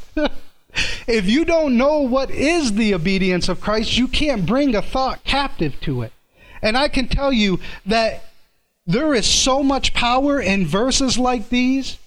if 1.07 1.27
you 1.27 1.45
don't 1.45 1.77
know 1.77 1.99
what 1.99 2.31
is 2.31 2.73
the 2.73 2.93
obedience 2.93 3.47
of 3.47 3.61
Christ, 3.61 3.97
you 3.97 4.07
can't 4.07 4.45
bring 4.45 4.75
a 4.75 4.81
thought 4.81 5.23
captive 5.23 5.79
to 5.81 6.01
it. 6.01 6.11
And 6.61 6.77
I 6.77 6.87
can 6.87 7.07
tell 7.07 7.31
you 7.31 7.59
that 7.85 8.23
there 8.85 9.13
is 9.13 9.27
so 9.27 9.61
much 9.61 9.93
power 9.93 10.41
in 10.41 10.65
verses 10.65 11.17
like 11.17 11.49
these. 11.49 11.97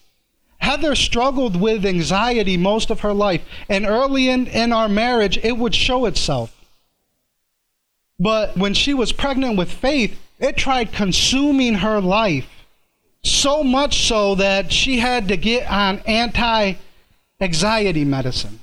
Heather 0.59 0.95
struggled 0.95 1.61
with 1.61 1.87
anxiety 1.87 2.57
most 2.57 2.91
of 2.91 3.01
her 3.01 3.13
life, 3.13 3.43
and 3.69 3.87
early 3.87 4.29
in, 4.29 4.47
in 4.49 4.73
our 4.73 4.89
marriage, 4.89 5.39
it 5.39 5.57
would 5.57 5.75
show 5.75 6.07
itself. 6.07 6.57
But 8.19 8.57
when 8.57 8.75
she 8.75 8.95
was 8.95 9.13
pregnant 9.13 9.57
with 9.57 9.73
faith, 9.73 10.21
it 10.43 10.57
tried 10.57 10.93
consuming 10.93 11.75
her 11.75 12.01
life. 12.01 12.49
So 13.23 13.63
much 13.63 14.09
so 14.09 14.35
that 14.35 14.73
she 14.73 14.99
had 14.99 15.29
to 15.29 15.37
get 15.37 15.71
on 15.71 16.01
anti 16.01 16.75
anxiety 17.41 18.05
medicine. 18.05 18.59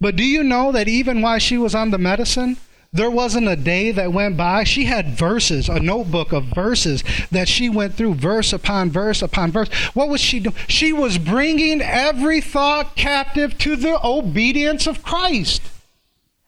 But 0.00 0.16
do 0.16 0.24
you 0.24 0.42
know 0.42 0.72
that 0.72 0.88
even 0.88 1.20
while 1.20 1.38
she 1.38 1.58
was 1.58 1.74
on 1.74 1.90
the 1.90 1.98
medicine, 1.98 2.56
there 2.92 3.10
wasn't 3.10 3.48
a 3.48 3.56
day 3.56 3.90
that 3.90 4.14
went 4.14 4.38
by. 4.38 4.64
She 4.64 4.86
had 4.86 5.10
verses, 5.10 5.68
a 5.68 5.78
notebook 5.78 6.32
of 6.32 6.44
verses 6.44 7.04
that 7.30 7.48
she 7.48 7.68
went 7.68 7.94
through, 7.94 8.14
verse 8.14 8.54
upon 8.54 8.90
verse 8.90 9.20
upon 9.20 9.52
verse. 9.52 9.68
What 9.92 10.08
was 10.08 10.22
she 10.22 10.40
doing? 10.40 10.56
She 10.68 10.94
was 10.94 11.18
bringing 11.18 11.82
every 11.82 12.40
thought 12.40 12.96
captive 12.96 13.58
to 13.58 13.76
the 13.76 14.00
obedience 14.02 14.86
of 14.86 15.02
Christ. 15.02 15.60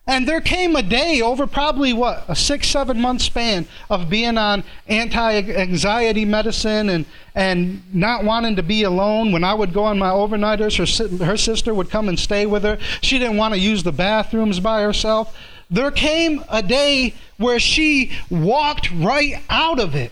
And 0.07 0.27
there 0.27 0.41
came 0.41 0.75
a 0.75 0.81
day 0.81 1.21
over 1.21 1.45
probably 1.45 1.93
what, 1.93 2.25
a 2.27 2.35
six, 2.35 2.67
seven 2.67 2.99
month 2.99 3.21
span 3.21 3.67
of 3.89 4.09
being 4.09 4.37
on 4.37 4.63
anti 4.87 5.37
anxiety 5.37 6.25
medicine 6.25 6.89
and, 6.89 7.05
and 7.35 7.81
not 7.93 8.23
wanting 8.23 8.55
to 8.55 8.63
be 8.63 8.83
alone. 8.83 9.31
When 9.31 9.43
I 9.43 9.53
would 9.53 9.73
go 9.73 9.83
on 9.83 9.99
my 9.99 10.09
overnighters, 10.09 10.77
her, 10.77 11.25
her 11.25 11.37
sister 11.37 11.73
would 11.73 11.91
come 11.91 12.09
and 12.09 12.19
stay 12.19 12.45
with 12.45 12.63
her. 12.63 12.79
She 13.01 13.19
didn't 13.19 13.37
want 13.37 13.53
to 13.53 13.59
use 13.59 13.83
the 13.83 13.91
bathrooms 13.91 14.59
by 14.59 14.81
herself. 14.81 15.37
There 15.69 15.91
came 15.91 16.43
a 16.49 16.63
day 16.63 17.13
where 17.37 17.59
she 17.59 18.11
walked 18.29 18.91
right 18.91 19.41
out 19.49 19.79
of 19.79 19.95
it. 19.95 20.11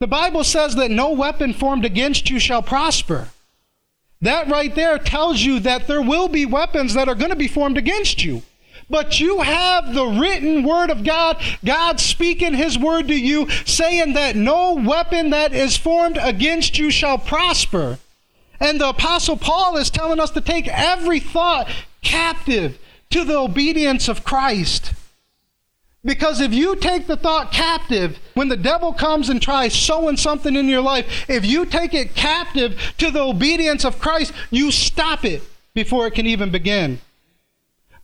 The 0.00 0.06
Bible 0.06 0.44
says 0.44 0.76
that 0.76 0.90
no 0.90 1.12
weapon 1.12 1.54
formed 1.54 1.84
against 1.84 2.28
you 2.28 2.38
shall 2.38 2.62
prosper. 2.62 3.28
That 4.24 4.48
right 4.48 4.74
there 4.74 4.96
tells 4.98 5.42
you 5.42 5.60
that 5.60 5.86
there 5.86 6.00
will 6.00 6.28
be 6.28 6.46
weapons 6.46 6.94
that 6.94 7.10
are 7.10 7.14
going 7.14 7.30
to 7.30 7.36
be 7.36 7.46
formed 7.46 7.76
against 7.76 8.24
you. 8.24 8.42
But 8.88 9.20
you 9.20 9.42
have 9.42 9.92
the 9.92 10.06
written 10.06 10.62
word 10.62 10.88
of 10.88 11.04
God, 11.04 11.36
God 11.62 12.00
speaking 12.00 12.54
his 12.54 12.78
word 12.78 13.08
to 13.08 13.14
you, 13.14 13.50
saying 13.66 14.14
that 14.14 14.34
no 14.34 14.74
weapon 14.76 15.28
that 15.30 15.52
is 15.52 15.76
formed 15.76 16.18
against 16.18 16.78
you 16.78 16.90
shall 16.90 17.18
prosper. 17.18 17.98
And 18.58 18.80
the 18.80 18.88
Apostle 18.88 19.36
Paul 19.36 19.76
is 19.76 19.90
telling 19.90 20.20
us 20.20 20.30
to 20.30 20.40
take 20.40 20.68
every 20.68 21.20
thought 21.20 21.70
captive 22.00 22.78
to 23.10 23.24
the 23.24 23.36
obedience 23.36 24.08
of 24.08 24.24
Christ. 24.24 24.94
Because 26.04 26.40
if 26.40 26.52
you 26.52 26.76
take 26.76 27.06
the 27.06 27.16
thought 27.16 27.50
captive, 27.50 28.18
when 28.34 28.48
the 28.48 28.58
devil 28.58 28.92
comes 28.92 29.30
and 29.30 29.40
tries 29.40 29.74
sowing 29.74 30.18
something 30.18 30.54
in 30.54 30.68
your 30.68 30.82
life, 30.82 31.24
if 31.30 31.46
you 31.46 31.64
take 31.64 31.94
it 31.94 32.14
captive 32.14 32.78
to 32.98 33.10
the 33.10 33.22
obedience 33.22 33.84
of 33.84 33.98
Christ, 33.98 34.34
you 34.50 34.70
stop 34.70 35.24
it 35.24 35.42
before 35.72 36.06
it 36.06 36.14
can 36.14 36.26
even 36.26 36.50
begin. 36.50 37.00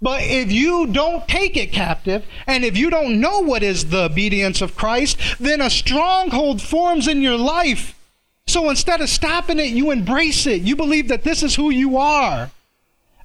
But 0.03 0.23
if 0.23 0.51
you 0.51 0.87
don't 0.87 1.29
take 1.29 1.59
it 1.59 1.73
captive, 1.73 2.25
and 2.47 2.65
if 2.65 2.79
you 2.79 2.89
don't 2.89 3.21
know 3.21 3.41
what 3.41 3.63
is 3.63 3.91
the 3.91 4.05
obedience 4.05 4.63
of 4.63 4.75
Christ, 4.75 5.19
then 5.39 5.61
a 5.61 5.69
stronghold 5.69 6.63
forms 6.63 7.07
in 7.07 7.21
your 7.21 7.37
life. 7.37 7.99
So 8.47 8.71
instead 8.71 9.03
of 9.03 9.11
stopping 9.11 9.59
it, 9.59 9.73
you 9.73 9.91
embrace 9.91 10.47
it. 10.47 10.63
You 10.63 10.75
believe 10.75 11.09
that 11.09 11.23
this 11.23 11.43
is 11.43 11.55
who 11.55 11.69
you 11.69 11.99
are. 11.99 12.51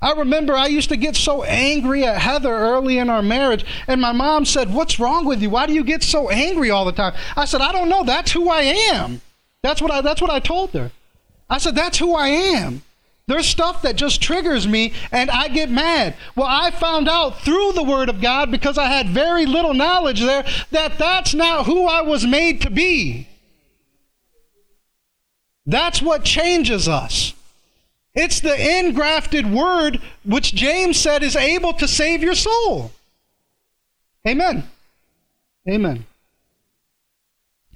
I 0.05 0.11
remember 0.11 0.53
I 0.53 0.67
used 0.67 0.89
to 0.89 0.97
get 0.97 1.15
so 1.15 1.41
angry 1.41 2.05
at 2.05 2.21
Heather 2.21 2.53
early 2.53 2.99
in 2.99 3.09
our 3.09 3.23
marriage, 3.23 3.65
and 3.87 3.99
my 3.99 4.11
mom 4.11 4.45
said, 4.45 4.71
What's 4.71 4.99
wrong 4.99 5.25
with 5.25 5.41
you? 5.41 5.49
Why 5.49 5.65
do 5.65 5.73
you 5.73 5.83
get 5.83 6.03
so 6.03 6.29
angry 6.29 6.69
all 6.69 6.85
the 6.85 6.91
time? 6.91 7.15
I 7.35 7.45
said, 7.45 7.59
I 7.59 7.71
don't 7.71 7.89
know. 7.89 8.03
That's 8.03 8.31
who 8.31 8.47
I 8.47 8.61
am. 8.61 9.21
That's 9.63 9.81
what 9.81 9.89
I, 9.89 10.01
that's 10.01 10.21
what 10.21 10.29
I 10.29 10.39
told 10.39 10.69
her. 10.73 10.91
I 11.49 11.57
said, 11.57 11.73
That's 11.73 11.97
who 11.97 12.13
I 12.13 12.27
am. 12.27 12.83
There's 13.25 13.47
stuff 13.47 13.81
that 13.81 13.95
just 13.95 14.21
triggers 14.21 14.67
me 14.67 14.93
and 15.11 15.31
I 15.31 15.47
get 15.47 15.71
mad. 15.71 16.13
Well, 16.35 16.45
I 16.47 16.69
found 16.69 17.09
out 17.09 17.39
through 17.39 17.71
the 17.71 17.81
Word 17.81 18.07
of 18.07 18.21
God, 18.21 18.51
because 18.51 18.77
I 18.77 18.85
had 18.85 19.09
very 19.09 19.47
little 19.47 19.73
knowledge 19.73 20.21
there, 20.21 20.45
that 20.69 20.99
that's 20.99 21.33
not 21.33 21.65
who 21.65 21.87
I 21.87 22.01
was 22.01 22.27
made 22.27 22.61
to 22.61 22.69
be. 22.69 23.27
That's 25.65 25.99
what 25.99 26.23
changes 26.23 26.87
us. 26.87 27.33
It's 28.15 28.39
the 28.39 28.79
engrafted 28.79 29.51
word 29.51 30.01
which 30.23 30.55
James 30.55 30.97
said 30.97 31.21
is 31.21 31.35
able 31.35 31.73
to 31.73 31.87
save 31.87 32.23
your 32.23 32.35
soul. 32.35 32.91
Amen. 34.25 34.63
Amen. 35.69 36.05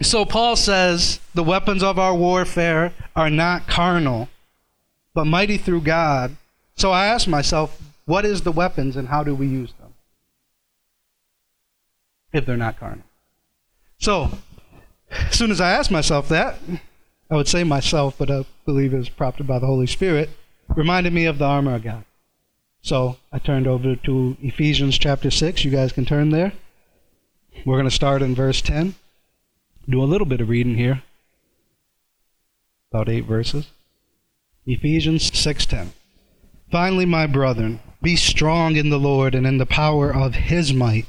So 0.02 0.24
Paul 0.24 0.56
says 0.56 1.20
the 1.34 1.44
weapons 1.44 1.84
of 1.84 2.00
our 2.00 2.16
warfare 2.16 2.94
are 3.16 3.30
not 3.30 3.68
carnal, 3.68 4.30
but 5.14 5.26
mighty 5.26 5.58
through 5.58 5.82
God. 5.82 6.38
So 6.78 6.92
I 6.92 7.08
ask 7.08 7.28
myself, 7.28 7.82
what 8.06 8.26
is 8.26 8.42
the 8.42 8.52
weapons 8.52 8.96
and 8.96 9.10
how 9.10 9.24
do 9.24 9.36
we 9.36 9.48
use 9.48 9.74
them? 9.74 9.94
If 12.32 12.46
they're 12.46 12.56
not 12.56 12.80
carnal. 12.80 13.04
So, 13.98 14.32
as 15.12 15.36
soon 15.36 15.52
as 15.52 15.60
I 15.60 15.72
ask 15.72 15.92
myself 15.92 16.30
that, 16.30 16.58
I 17.30 17.36
would 17.36 17.48
say 17.48 17.64
myself, 17.64 18.16
but 18.18 18.32
I 18.32 18.46
believe 18.66 18.94
it 18.94 18.98
was 18.98 19.10
prompted 19.10 19.46
by 19.46 19.60
the 19.60 19.68
Holy 19.68 19.88
Spirit, 19.88 20.30
reminded 20.68 21.14
me 21.14 21.26
of 21.26 21.38
the 21.38 21.46
armor 21.46 21.76
of 21.76 21.84
God. 21.84 22.04
So 22.82 23.18
I 23.32 23.40
turned 23.40 23.68
over 23.68 23.96
to 23.96 24.38
Ephesians 24.42 24.98
chapter 24.98 25.30
6. 25.30 25.64
You 25.64 25.72
guys 25.72 25.92
can 25.92 26.06
turn 26.06 26.32
there. 26.32 26.54
We're 27.66 27.76
going 27.76 27.86
to 27.86 27.92
start 27.92 28.22
in 28.22 28.34
verse 28.34 28.62
10. 28.62 28.96
Do 29.88 30.02
a 30.02 30.06
little 30.06 30.26
bit 30.26 30.42
of 30.42 30.50
reading 30.50 30.76
here. 30.76 31.04
About 32.92 33.10
eight 33.10 33.26
verses. 33.26 33.68
Ephesians 34.66 35.32
6:10. 35.32 35.90
Finally, 36.72 37.06
my 37.06 37.26
brethren, 37.26 37.80
be 38.02 38.16
strong 38.16 38.76
in 38.76 38.90
the 38.90 39.00
Lord 39.00 39.34
and 39.34 39.48
in 39.48 39.58
the 39.58 39.66
power 39.66 40.14
of 40.14 40.36
his 40.36 40.74
might. 40.74 41.06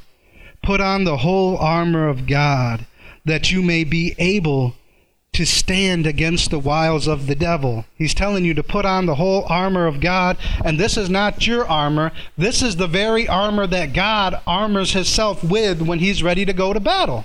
Put 0.63 0.81
on 0.81 1.05
the 1.05 1.19
whole 1.19 1.57
armor 1.59 2.09
of 2.09 2.27
God, 2.27 2.87
that 3.25 3.51
you 3.51 3.63
may 3.63 3.85
be 3.85 4.15
able 4.19 4.77
to 5.41 5.47
stand 5.47 6.07
against 6.07 6.51
the 6.51 6.59
wiles 6.59 7.09
of 7.09 7.27
the 7.27 7.35
devil. 7.35 7.87
He's 7.97 8.13
telling 8.13 8.45
you 8.45 8.53
to 8.53 8.63
put 8.63 8.85
on 8.85 9.07
the 9.07 9.15
whole 9.15 9.47
armor 9.49 9.87
of 9.87 9.99
God, 9.99 10.37
and 10.63 10.79
this 10.79 10.99
is 10.99 11.09
not 11.09 11.47
your 11.47 11.67
armor. 11.67 12.13
This 12.37 12.61
is 12.61 12.77
the 12.77 12.87
very 12.87 13.27
armor 13.27 13.67
that 13.67 13.95
God 13.95 14.39
armors 14.47 14.93
himself 14.93 15.43
with 15.43 15.81
when 15.81 15.99
he's 15.99 16.23
ready 16.23 16.45
to 16.45 16.53
go 16.53 16.75
to 16.75 16.79
battle. 16.79 17.25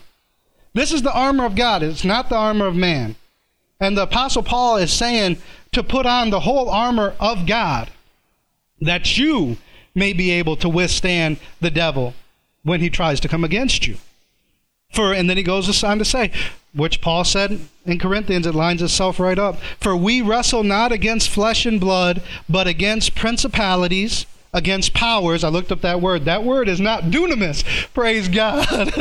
This 0.73 0.93
is 0.93 1.01
the 1.01 1.13
armor 1.13 1.43
of 1.43 1.57
God, 1.57 1.83
it's 1.83 2.05
not 2.05 2.29
the 2.29 2.37
armor 2.37 2.67
of 2.67 2.75
man. 2.77 3.17
And 3.81 3.97
the 3.97 4.03
Apostle 4.03 4.43
Paul 4.43 4.77
is 4.77 4.93
saying 4.93 5.35
to 5.73 5.83
put 5.83 6.05
on 6.05 6.29
the 6.29 6.39
whole 6.39 6.69
armor 6.69 7.15
of 7.19 7.45
God 7.45 7.91
that 8.79 9.17
you 9.17 9.57
may 9.93 10.13
be 10.13 10.31
able 10.31 10.55
to 10.55 10.69
withstand 10.69 11.37
the 11.59 11.69
devil 11.69 12.13
when 12.63 12.79
he 12.79 12.89
tries 12.89 13.19
to 13.19 13.27
come 13.27 13.43
against 13.43 13.85
you. 13.85 13.97
For 14.91 15.13
and 15.13 15.29
then 15.29 15.37
he 15.37 15.43
goes 15.43 15.83
on 15.83 15.99
to 15.99 16.05
say, 16.05 16.31
which 16.73 17.01
Paul 17.01 17.23
said 17.23 17.59
in 17.85 17.99
Corinthians, 17.99 18.45
it 18.45 18.55
lines 18.55 18.81
itself 18.81 19.19
right 19.19 19.39
up. 19.39 19.57
For 19.79 19.95
we 19.95 20.21
wrestle 20.21 20.63
not 20.63 20.91
against 20.91 21.29
flesh 21.29 21.65
and 21.65 21.79
blood, 21.79 22.21
but 22.49 22.67
against 22.67 23.15
principalities, 23.15 24.25
against 24.55 24.93
powers. 24.93 25.43
I 25.43 25.49
looked 25.49 25.71
up 25.71 25.81
that 25.81 26.01
word. 26.01 26.23
That 26.25 26.45
word 26.45 26.69
is 26.69 26.79
not 26.79 27.03
dunamis. 27.03 27.63
Praise 27.93 28.27
God. 28.29 28.65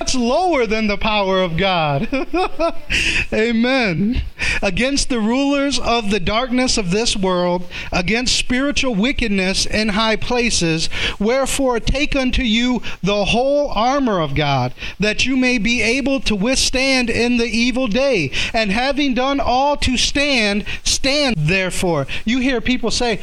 It's 0.00 0.14
lower 0.14 0.66
than 0.66 0.88
the 0.88 0.98
power 0.98 1.40
of 1.40 1.56
God. 1.56 2.08
Amen. 3.32 4.22
Against 4.60 5.08
the 5.08 5.20
rulers 5.20 5.78
of 5.78 6.10
the 6.10 6.18
darkness 6.18 6.76
of 6.76 6.90
this 6.90 7.16
world, 7.16 7.68
against 7.92 8.36
spiritual 8.36 8.94
wickedness 8.94 9.66
in 9.66 9.90
high 9.90 10.16
places. 10.16 10.88
Wherefore, 11.20 11.78
take 11.78 12.16
unto 12.16 12.42
you 12.42 12.82
the 13.02 13.26
whole 13.26 13.68
armor 13.68 14.20
of 14.20 14.34
God, 14.34 14.74
that 14.98 15.24
you 15.24 15.36
may 15.36 15.58
be 15.58 15.80
able 15.82 16.20
to 16.20 16.34
withstand 16.34 17.08
in 17.08 17.36
the 17.36 17.46
evil 17.46 17.86
day. 17.86 18.32
And 18.52 18.72
having 18.72 19.14
done 19.14 19.38
all 19.38 19.76
to 19.78 19.96
stand, 19.96 20.64
stand 20.82 21.36
therefore. 21.38 22.06
You 22.24 22.40
hear 22.40 22.60
people 22.60 22.90
say, 22.90 23.20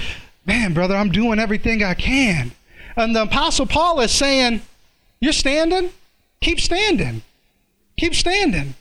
man, 0.48 0.74
brother, 0.74 0.96
I'm 0.96 1.12
doing 1.12 1.38
everything 1.38 1.84
I 1.84 1.94
can. 1.94 2.54
And 2.96 3.16
the 3.16 3.24
Apostle 3.24 3.68
Paul 3.68 4.00
is 4.00 4.12
saying, 4.12 4.62
You're 5.20 5.34
standing? 5.34 5.92
Keep 6.42 6.60
standing. 6.60 7.22
Keep 7.98 8.16
standing 8.16 8.74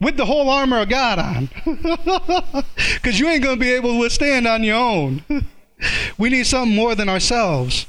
with 0.00 0.16
the 0.16 0.26
whole 0.26 0.48
armor 0.48 0.80
of 0.80 0.88
God 0.88 1.18
on. 1.18 1.50
Because 2.94 3.18
you 3.18 3.28
ain't 3.28 3.42
going 3.42 3.56
to 3.56 3.60
be 3.60 3.72
able 3.72 3.92
to 3.92 3.98
withstand 3.98 4.46
on 4.46 4.64
your 4.64 4.76
own. 4.76 5.22
we 6.18 6.28
need 6.28 6.46
something 6.46 6.74
more 6.74 6.94
than 6.94 7.08
ourselves. 7.08 7.86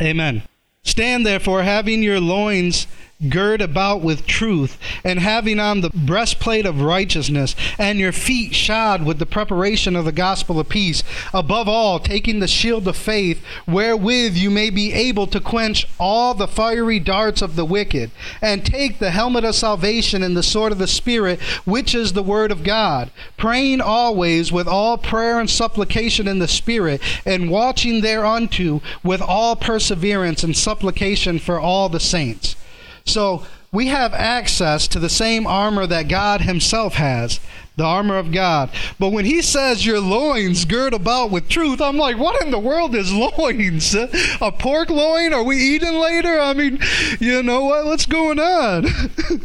Amen. 0.00 0.42
Stand 0.82 1.24
therefore, 1.24 1.62
having 1.62 2.02
your 2.02 2.20
loins 2.20 2.86
gird 3.28 3.60
about 3.60 4.00
with 4.00 4.26
truth, 4.26 4.78
and 5.04 5.18
having 5.18 5.60
on 5.60 5.82
the 5.82 5.90
breastplate 5.90 6.64
of 6.64 6.80
righteousness, 6.80 7.54
and 7.78 7.98
your 7.98 8.12
feet 8.12 8.54
shod 8.54 9.04
with 9.04 9.18
the 9.18 9.26
preparation 9.26 9.94
of 9.94 10.06
the 10.06 10.12
gospel 10.12 10.58
of 10.58 10.68
peace. 10.68 11.02
Above 11.34 11.68
all, 11.68 11.98
taking 11.98 12.40
the 12.40 12.48
shield 12.48 12.88
of 12.88 12.96
faith, 12.96 13.42
wherewith 13.66 14.34
you 14.34 14.50
may 14.50 14.70
be 14.70 14.92
able 14.92 15.26
to 15.26 15.40
quench 15.40 15.86
all 15.98 16.32
the 16.32 16.48
fiery 16.48 16.98
darts 16.98 17.42
of 17.42 17.56
the 17.56 17.64
wicked, 17.64 18.10
and 18.40 18.64
take 18.64 18.98
the 18.98 19.10
helmet 19.10 19.44
of 19.44 19.54
salvation 19.54 20.22
and 20.22 20.36
the 20.36 20.42
sword 20.42 20.72
of 20.72 20.78
the 20.78 20.86
Spirit, 20.86 21.40
which 21.66 21.94
is 21.94 22.12
the 22.12 22.22
word 22.22 22.50
of 22.50 22.64
God, 22.64 23.10
praying 23.36 23.80
always 23.80 24.50
with 24.50 24.66
all 24.66 24.96
prayer 24.96 25.38
and 25.38 25.50
supplication 25.50 26.26
in 26.26 26.38
the 26.38 26.48
Spirit, 26.48 27.00
and 27.26 27.50
watching 27.50 28.00
thereunto 28.00 28.80
with 29.02 29.20
all 29.20 29.56
perseverance 29.56 30.42
and 30.42 30.56
supplication 30.56 31.38
for 31.38 31.60
all 31.60 31.88
the 31.88 32.00
saints. 32.00 32.56
So 33.12 33.44
we 33.72 33.86
have 33.86 34.14
access 34.14 34.88
to 34.88 34.98
the 34.98 35.08
same 35.08 35.46
armor 35.46 35.86
that 35.86 36.08
God 36.08 36.40
Himself 36.40 36.94
has, 36.94 37.40
the 37.76 37.84
armor 37.84 38.18
of 38.18 38.32
God. 38.32 38.70
But 38.98 39.10
when 39.10 39.24
He 39.24 39.42
says 39.42 39.86
your 39.86 40.00
loins 40.00 40.64
gird 40.64 40.92
about 40.92 41.30
with 41.30 41.48
truth, 41.48 41.80
I'm 41.80 41.96
like, 41.96 42.18
what 42.18 42.42
in 42.42 42.50
the 42.50 42.58
world 42.58 42.94
is 42.94 43.12
loins? 43.12 43.94
A 43.94 44.52
pork 44.52 44.90
loin? 44.90 45.32
Are 45.32 45.44
we 45.44 45.56
eating 45.56 45.94
later? 45.94 46.40
I 46.40 46.52
mean, 46.52 46.80
you 47.20 47.42
know 47.42 47.64
what? 47.64 47.86
What's 47.86 48.06
going 48.06 48.40
on? 48.40 48.86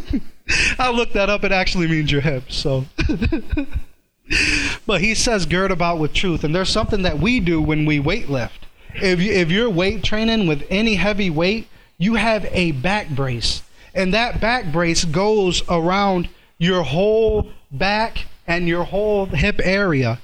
I 0.79 0.91
looked 0.91 1.13
that 1.13 1.29
up. 1.29 1.43
It 1.43 1.51
actually 1.51 1.87
means 1.87 2.11
your 2.11 2.21
hips. 2.21 2.55
So. 2.55 2.85
but 4.85 5.01
he 5.01 5.13
says 5.13 5.45
gird 5.45 5.71
about 5.71 5.99
with 5.99 6.13
truth. 6.13 6.43
And 6.43 6.53
there's 6.53 6.69
something 6.69 7.03
that 7.03 7.19
we 7.19 7.39
do 7.39 7.61
when 7.61 7.85
we 7.85 7.99
weight 7.99 8.29
lift. 8.29 8.65
If, 8.95 9.19
you, 9.19 9.31
if 9.31 9.51
you're 9.51 9.69
weight 9.69 10.03
training 10.03 10.47
with 10.47 10.65
any 10.69 10.95
heavy 10.95 11.29
weight, 11.29 11.67
you 11.97 12.15
have 12.15 12.45
a 12.51 12.71
back 12.71 13.09
brace. 13.09 13.61
And 13.93 14.13
that 14.13 14.41
back 14.41 14.71
brace 14.71 15.05
goes 15.05 15.63
around 15.69 16.29
your 16.57 16.83
whole 16.83 17.49
back 17.71 18.25
and 18.47 18.67
your 18.67 18.83
whole 18.83 19.27
hip 19.27 19.59
area. 19.63 20.19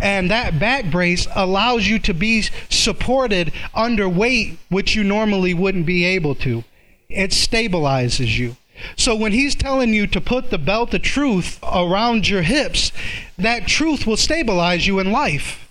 And 0.00 0.30
that 0.30 0.58
back 0.58 0.90
brace 0.90 1.26
allows 1.34 1.86
you 1.86 1.98
to 2.00 2.14
be 2.14 2.42
supported 2.68 3.52
under 3.74 4.08
weight, 4.08 4.58
which 4.68 4.94
you 4.94 5.04
normally 5.04 5.54
wouldn't 5.54 5.86
be 5.86 6.04
able 6.04 6.34
to. 6.36 6.64
It 7.08 7.30
stabilizes 7.30 8.38
you. 8.38 8.56
So 8.96 9.14
when 9.14 9.32
he's 9.32 9.54
telling 9.54 9.92
you 9.92 10.06
to 10.06 10.20
put 10.20 10.50
the 10.50 10.58
belt 10.58 10.94
of 10.94 11.02
truth 11.02 11.58
around 11.62 12.28
your 12.28 12.42
hips, 12.42 12.92
that 13.36 13.66
truth 13.66 14.06
will 14.06 14.16
stabilize 14.16 14.86
you 14.86 14.98
in 14.98 15.12
life. 15.12 15.69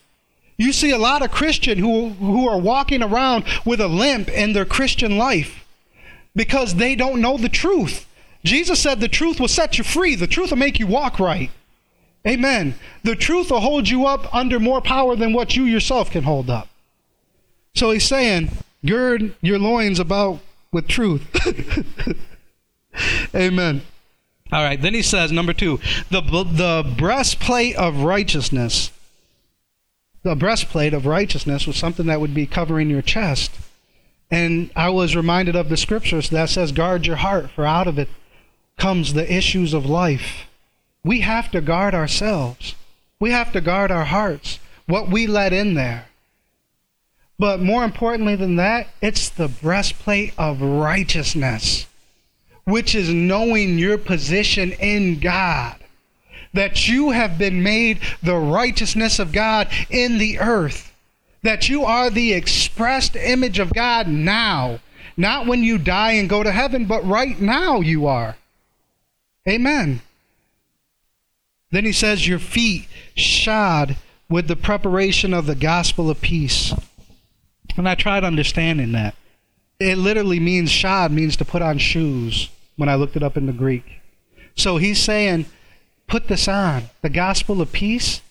You 0.59 0.73
see 0.73 0.91
a 0.91 0.97
lot 0.97 1.21
of 1.21 1.31
Christian 1.31 1.77
who, 1.77 2.09
who 2.09 2.45
are 2.45 2.59
walking 2.59 3.01
around 3.01 3.45
with 3.65 3.79
a 3.79 3.87
limp 3.87 4.27
in 4.27 4.51
their 4.51 4.65
Christian 4.65 5.17
life 5.17 5.65
because 6.35 6.75
they 6.75 6.95
don't 6.95 7.21
know 7.21 7.37
the 7.37 7.47
truth. 7.47 8.05
Jesus 8.43 8.77
said 8.77 8.99
the 8.99 9.07
truth 9.07 9.39
will 9.39 9.47
set 9.47 9.77
you 9.77 9.85
free. 9.85 10.15
The 10.15 10.27
truth 10.27 10.49
will 10.49 10.57
make 10.57 10.77
you 10.77 10.85
walk 10.85 11.17
right. 11.17 11.49
Amen. 12.27 12.75
The 13.03 13.15
truth 13.15 13.51
will 13.51 13.61
hold 13.61 13.87
you 13.87 14.05
up 14.05 14.33
under 14.35 14.59
more 14.59 14.81
power 14.81 15.15
than 15.15 15.31
what 15.31 15.55
you 15.55 15.63
yourself 15.63 16.11
can 16.11 16.23
hold 16.23 16.49
up. 16.49 16.67
So 17.73 17.91
he's 17.91 18.03
saying, 18.03 18.51
gird 18.85 19.35
your 19.41 19.59
loins 19.59 19.97
about 19.97 20.39
with 20.73 20.89
truth. 20.89 21.25
Amen. 23.33 23.81
All 24.51 24.63
right. 24.63 24.81
Then 24.81 24.93
he 24.93 25.03
says, 25.03 25.31
number 25.31 25.53
two, 25.53 25.79
the, 26.11 26.19
the 26.19 26.93
breastplate 26.97 27.77
of 27.77 28.01
righteousness 28.01 28.91
the 30.23 30.35
breastplate 30.35 30.93
of 30.93 31.05
righteousness 31.05 31.65
was 31.65 31.77
something 31.77 32.07
that 32.07 32.19
would 32.21 32.33
be 32.33 32.45
covering 32.45 32.89
your 32.89 33.01
chest. 33.01 33.51
And 34.31 34.69
I 34.75 34.89
was 34.89 35.15
reminded 35.15 35.55
of 35.55 35.69
the 35.69 35.77
scriptures 35.77 36.29
that 36.29 36.49
says, 36.49 36.71
guard 36.71 37.05
your 37.05 37.15
heart, 37.17 37.49
for 37.51 37.65
out 37.65 37.87
of 37.87 37.97
it 37.97 38.09
comes 38.77 39.13
the 39.13 39.31
issues 39.31 39.73
of 39.73 39.85
life. 39.85 40.45
We 41.03 41.21
have 41.21 41.49
to 41.51 41.61
guard 41.61 41.95
ourselves. 41.95 42.75
We 43.19 43.31
have 43.31 43.51
to 43.53 43.61
guard 43.61 43.91
our 43.91 44.05
hearts, 44.05 44.59
what 44.85 45.09
we 45.09 45.27
let 45.27 45.53
in 45.53 45.73
there. 45.73 46.05
But 47.37 47.61
more 47.61 47.83
importantly 47.83 48.35
than 48.35 48.57
that, 48.57 48.87
it's 49.01 49.29
the 49.29 49.47
breastplate 49.47 50.33
of 50.37 50.61
righteousness, 50.61 51.87
which 52.65 52.93
is 52.93 53.09
knowing 53.09 53.79
your 53.79 53.97
position 53.97 54.73
in 54.73 55.19
God 55.19 55.77
that 56.53 56.87
you 56.87 57.11
have 57.11 57.37
been 57.37 57.61
made 57.61 57.99
the 58.23 58.35
righteousness 58.35 59.19
of 59.19 59.31
God 59.31 59.67
in 59.89 60.17
the 60.17 60.39
earth, 60.39 60.93
that 61.43 61.69
you 61.69 61.83
are 61.83 62.09
the 62.09 62.33
expressed 62.33 63.15
image 63.15 63.59
of 63.59 63.73
God 63.73 64.07
now, 64.07 64.79
not 65.15 65.45
when 65.45 65.63
you 65.63 65.77
die 65.77 66.13
and 66.13 66.29
go 66.29 66.43
to 66.43 66.51
heaven, 66.51 66.85
but 66.85 67.05
right 67.05 67.39
now 67.39 67.81
you 67.81 68.07
are. 68.07 68.35
Amen. 69.47 70.01
Then 71.71 71.85
he 71.85 71.91
says, 71.91 72.27
Your 72.27 72.39
feet 72.39 72.87
shod 73.15 73.95
with 74.29 74.47
the 74.47 74.55
preparation 74.55 75.33
of 75.33 75.45
the 75.45 75.55
gospel 75.55 76.09
of 76.09 76.21
peace. 76.21 76.73
And 77.77 77.87
I 77.87 77.95
tried 77.95 78.23
understanding 78.23 78.91
that. 78.93 79.15
It 79.79 79.97
literally 79.97 80.39
means 80.39 80.71
shod 80.71 81.11
means 81.11 81.37
to 81.37 81.45
put 81.45 81.61
on 81.61 81.77
shoes 81.77 82.49
when 82.75 82.89
I 82.89 82.95
looked 82.95 83.15
it 83.15 83.23
up 83.23 83.37
in 83.37 83.45
the 83.45 83.53
Greek. 83.53 84.01
So 84.55 84.77
he's 84.77 85.01
saying, 85.01 85.45
put 86.09 86.27
this 86.27 86.47
on 86.47 86.89
the 87.01 87.09
gospel 87.09 87.61
of 87.61 87.71
peace. 87.71 88.21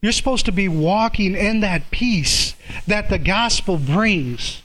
You're 0.00 0.12
supposed 0.12 0.46
to 0.46 0.52
be 0.52 0.68
walking 0.68 1.34
in 1.34 1.60
that 1.60 1.90
peace 1.90 2.54
that 2.86 3.10
the 3.10 3.18
gospel 3.18 3.76
brings. 3.76 4.62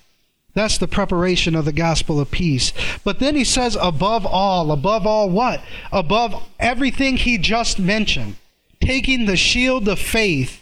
That's 0.53 0.77
the 0.77 0.88
preparation 0.88 1.53
of 1.55 1.65
the 1.65 1.73
gospel 1.73 2.21
of 2.21 2.31
peace. 2.31 2.71
But 3.03 3.19
then 3.19 3.36
he 3.36 3.43
says, 3.43 3.75
above 3.81 4.25
all, 4.25 4.71
above 4.71 5.05
all 5.05 5.29
what? 5.29 5.62
Above 5.91 6.41
everything 6.58 7.17
he 7.17 7.38
just 7.38 7.77
mentioned, 7.77 8.38
taking 8.79 9.25
the 9.25 9.36
shield 9.36 9.89
of 9.89 9.99
faith. 9.99 10.62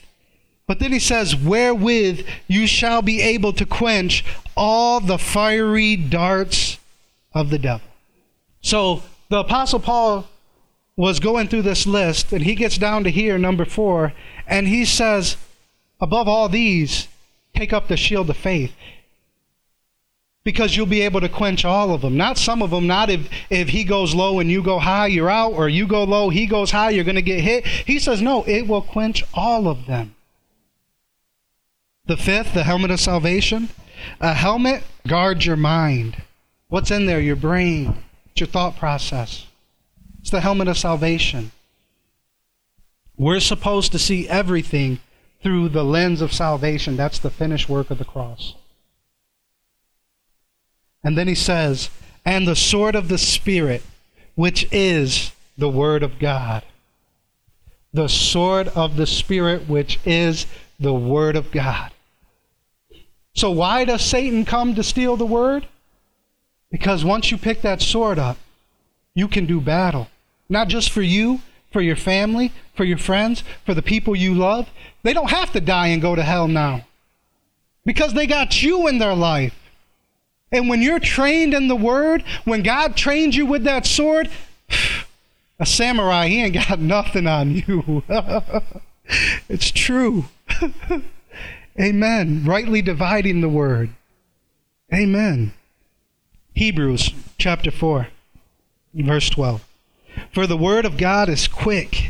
But 0.65 0.79
then 0.79 0.91
he 0.91 0.99
says, 0.99 1.35
wherewith 1.35 2.25
you 2.47 2.65
shall 2.65 3.03
be 3.03 3.21
able 3.21 3.53
to 3.53 3.65
quench 3.65 4.25
all 4.57 4.99
the 4.99 5.19
fiery 5.19 5.95
darts 5.95 6.79
of 7.33 7.51
the 7.51 7.59
devil. 7.59 7.87
So 8.61 9.03
the 9.29 9.39
Apostle 9.39 9.79
Paul 9.79 10.27
was 10.95 11.19
going 11.19 11.47
through 11.47 11.63
this 11.63 11.87
list, 11.87 12.31
and 12.31 12.43
he 12.43 12.55
gets 12.55 12.77
down 12.77 13.03
to 13.03 13.11
here, 13.11 13.37
number 13.37 13.65
four, 13.65 14.13
and 14.45 14.67
he 14.67 14.85
says, 14.85 15.37
above 15.99 16.27
all 16.27 16.49
these, 16.49 17.07
take 17.55 17.73
up 17.73 17.87
the 17.87 17.97
shield 17.97 18.29
of 18.29 18.37
faith. 18.37 18.73
Because 20.43 20.75
you'll 20.75 20.85
be 20.85 21.01
able 21.01 21.21
to 21.21 21.29
quench 21.29 21.63
all 21.63 21.93
of 21.93 22.01
them. 22.01 22.17
Not 22.17 22.37
some 22.37 22.61
of 22.61 22.69
them, 22.69 22.85
not 22.85 23.09
if, 23.09 23.29
if 23.49 23.69
he 23.69 23.85
goes 23.85 24.13
low 24.13 24.39
and 24.39 24.51
you 24.51 24.61
go 24.61 24.77
high, 24.77 25.07
you're 25.07 25.29
out, 25.29 25.53
or 25.53 25.69
you 25.69 25.87
go 25.87 26.03
low, 26.03 26.29
he 26.29 26.45
goes 26.45 26.71
high, 26.71 26.89
you're 26.89 27.05
going 27.05 27.15
to 27.15 27.21
get 27.21 27.39
hit. 27.39 27.65
He 27.65 27.97
says, 27.97 28.21
no, 28.21 28.43
it 28.43 28.67
will 28.67 28.81
quench 28.81 29.23
all 29.33 29.69
of 29.69 29.85
them. 29.85 30.15
The 32.05 32.17
fifth, 32.17 32.53
the 32.53 32.65
helmet 32.65 32.91
of 32.91 32.99
salvation. 32.99 33.69
A 34.19 34.33
helmet 34.33 34.83
guards 35.07 35.45
your 35.45 35.55
mind. 35.55 36.21
What's 36.67 36.91
in 36.91 37.05
there? 37.05 37.21
Your 37.21 37.37
brain, 37.37 38.03
it's 38.31 38.41
your 38.41 38.47
thought 38.47 38.75
process. 38.75 39.47
It's 40.23 40.31
the 40.31 40.39
helmet 40.39 40.69
of 40.69 40.77
salvation. 40.77 41.51
We're 43.17 43.41
supposed 43.41 43.91
to 43.91 43.99
see 43.99 44.25
everything 44.29 44.99
through 45.41 45.67
the 45.67 45.83
lens 45.83 46.21
of 46.21 46.31
salvation. 46.31 46.95
That's 46.95 47.19
the 47.19 47.29
finished 47.29 47.67
work 47.67 47.91
of 47.91 47.97
the 47.97 48.05
cross. 48.05 48.55
And 51.03 51.17
then 51.17 51.27
he 51.27 51.35
says, 51.35 51.89
and 52.23 52.47
the 52.47 52.55
sword 52.55 52.95
of 52.95 53.09
the 53.09 53.17
Spirit, 53.17 53.83
which 54.35 54.65
is 54.71 55.33
the 55.57 55.67
Word 55.67 56.03
of 56.03 56.19
God. 56.19 56.63
The 57.91 58.07
sword 58.07 58.69
of 58.69 58.95
the 58.95 59.05
Spirit, 59.05 59.67
which 59.67 59.99
is 60.05 60.45
the 60.79 60.93
Word 60.93 61.35
of 61.35 61.51
God. 61.51 61.91
So, 63.35 63.51
why 63.51 63.83
does 63.83 64.01
Satan 64.01 64.45
come 64.45 64.73
to 64.75 64.83
steal 64.83 65.17
the 65.17 65.25
Word? 65.25 65.67
Because 66.71 67.03
once 67.03 67.29
you 67.29 67.37
pick 67.37 67.61
that 67.63 67.81
sword 67.81 68.17
up, 68.17 68.37
you 69.13 69.27
can 69.27 69.45
do 69.45 69.59
battle. 69.59 70.07
Not 70.49 70.67
just 70.67 70.91
for 70.91 71.01
you, 71.01 71.41
for 71.71 71.81
your 71.81 71.95
family, 71.95 72.51
for 72.75 72.83
your 72.83 72.97
friends, 72.97 73.43
for 73.65 73.73
the 73.73 73.81
people 73.81 74.15
you 74.15 74.33
love. 74.33 74.69
They 75.01 75.13
don't 75.13 75.31
have 75.31 75.51
to 75.53 75.61
die 75.61 75.87
and 75.87 76.01
go 76.01 76.15
to 76.15 76.23
hell 76.23 76.47
now 76.47 76.85
because 77.85 78.13
they 78.13 78.27
got 78.27 78.61
you 78.61 78.87
in 78.87 78.99
their 78.99 79.15
life. 79.15 79.59
And 80.51 80.69
when 80.69 80.81
you're 80.81 80.99
trained 80.99 81.53
in 81.53 81.67
the 81.67 81.75
Word, 81.75 82.23
when 82.45 82.61
God 82.61 82.95
trains 82.95 83.35
you 83.35 83.45
with 83.45 83.63
that 83.63 83.85
sword, 83.85 84.29
a 85.59 85.65
samurai, 85.65 86.27
he 86.27 86.43
ain't 86.43 86.53
got 86.53 86.79
nothing 86.79 87.27
on 87.27 87.55
you. 87.55 88.03
it's 89.49 89.71
true. 89.71 90.25
Amen. 91.79 92.43
Rightly 92.45 92.83
dividing 92.83 93.41
the 93.41 93.49
Word. 93.49 93.89
Amen. 94.93 95.53
Hebrews 96.53 97.13
chapter 97.39 97.71
4, 97.71 98.07
verse 98.93 99.29
12. 99.31 99.65
For 100.33 100.47
the 100.47 100.57
Word 100.57 100.83
of 100.83 100.97
God 100.97 101.29
is 101.29 101.47
quick, 101.47 102.09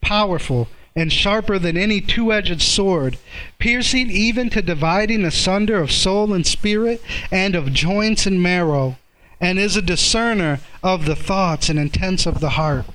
powerful, 0.00 0.68
and 0.96 1.12
sharper 1.12 1.56
than 1.56 1.76
any 1.76 2.00
two 2.00 2.32
edged 2.32 2.60
sword, 2.60 3.16
piercing 3.60 4.10
even 4.10 4.50
to 4.50 4.60
dividing 4.60 5.24
asunder 5.24 5.80
of 5.80 5.92
soul 5.92 6.32
and 6.34 6.44
spirit, 6.44 7.00
and 7.30 7.54
of 7.54 7.72
joints 7.72 8.26
and 8.26 8.42
marrow, 8.42 8.98
and 9.40 9.56
is 9.56 9.76
a 9.76 9.82
discerner 9.82 10.58
of 10.82 11.04
the 11.04 11.14
thoughts 11.14 11.68
and 11.68 11.78
intents 11.78 12.26
of 12.26 12.40
the 12.40 12.50
heart. 12.50 12.86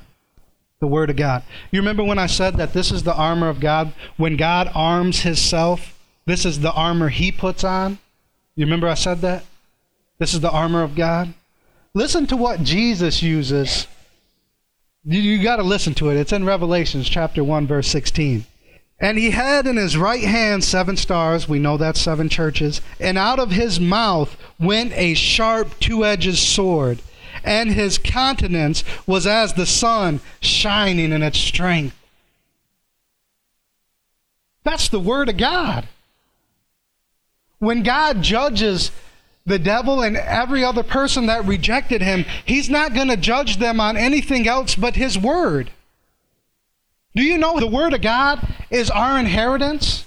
The 0.81 0.88
Word 0.88 1.09
of 1.09 1.15
God. 1.15 1.43
You 1.71 1.79
remember 1.79 2.03
when 2.03 2.19
I 2.19 2.27
said 2.27 2.57
that 2.57 2.73
this 2.73 2.91
is 2.91 3.03
the 3.03 3.15
armor 3.15 3.47
of 3.47 3.61
God? 3.61 3.93
When 4.17 4.35
God 4.35 4.69
arms 4.75 5.21
Himself, 5.21 5.97
this 6.25 6.45
is 6.45 6.59
the 6.59 6.73
armor 6.73 7.07
He 7.07 7.31
puts 7.31 7.63
on? 7.63 7.97
You 8.57 8.65
remember 8.65 8.89
I 8.89 8.95
said 8.95 9.21
that? 9.21 9.45
This 10.19 10.33
is 10.33 10.41
the 10.41 10.51
armor 10.51 10.83
of 10.83 10.95
God? 10.95 11.33
Listen 11.93 12.27
to 12.27 12.35
what 12.35 12.61
Jesus 12.61 13.23
uses 13.23 13.88
you, 15.05 15.21
you 15.21 15.43
got 15.43 15.57
to 15.57 15.63
listen 15.63 15.93
to 15.95 16.09
it. 16.09 16.17
It's 16.17 16.33
in 16.33 16.45
Revelations 16.45 17.07
chapter 17.07 17.43
1, 17.43 17.67
verse 17.67 17.87
16. 17.87 18.45
And 18.99 19.17
he 19.17 19.31
had 19.31 19.67
in 19.67 19.77
his 19.77 19.97
right 19.97 20.23
hand 20.23 20.63
seven 20.63 20.97
stars. 20.97 21.47
We 21.47 21.59
know 21.59 21.77
that's 21.77 21.99
seven 21.99 22.29
churches. 22.29 22.81
And 22.99 23.17
out 23.17 23.39
of 23.39 23.51
his 23.51 23.79
mouth 23.79 24.35
went 24.59 24.93
a 24.93 25.13
sharp 25.13 25.79
two 25.79 26.05
edged 26.05 26.37
sword. 26.37 26.99
And 27.43 27.71
his 27.71 27.97
countenance 27.97 28.83
was 29.05 29.27
as 29.27 29.53
the 29.53 29.65
sun 29.65 30.21
shining 30.39 31.11
in 31.11 31.21
its 31.21 31.37
strength. 31.37 31.95
That's 34.63 34.89
the 34.89 34.99
word 34.99 35.29
of 35.29 35.37
God. 35.37 35.87
When 37.59 37.83
God 37.83 38.23
judges 38.23 38.91
the 39.45 39.60
devil 39.60 40.01
and 40.01 40.17
every 40.17 40.63
other 40.63 40.84
person 40.84 41.27
that 41.27 41.45
rejected 41.45 42.01
him, 42.01 42.25
he's 42.45 42.69
not 42.69 42.93
going 42.93 43.10
to 43.10 43.17
judge 43.17 43.58
them 43.58 43.79
on 43.79 43.95
anything 43.95 44.47
else 44.47 44.75
but 44.75 44.95
his 44.95 45.17
word. 45.17 45.71
Do 47.15 47.23
you 47.23 47.38
know 47.38 47.60
the 47.60 47.67
word 47.67 47.93
of 47.93 48.01
God 48.01 48.45
is 48.69 48.89
our 48.89 49.19
inheritance? 49.19 50.05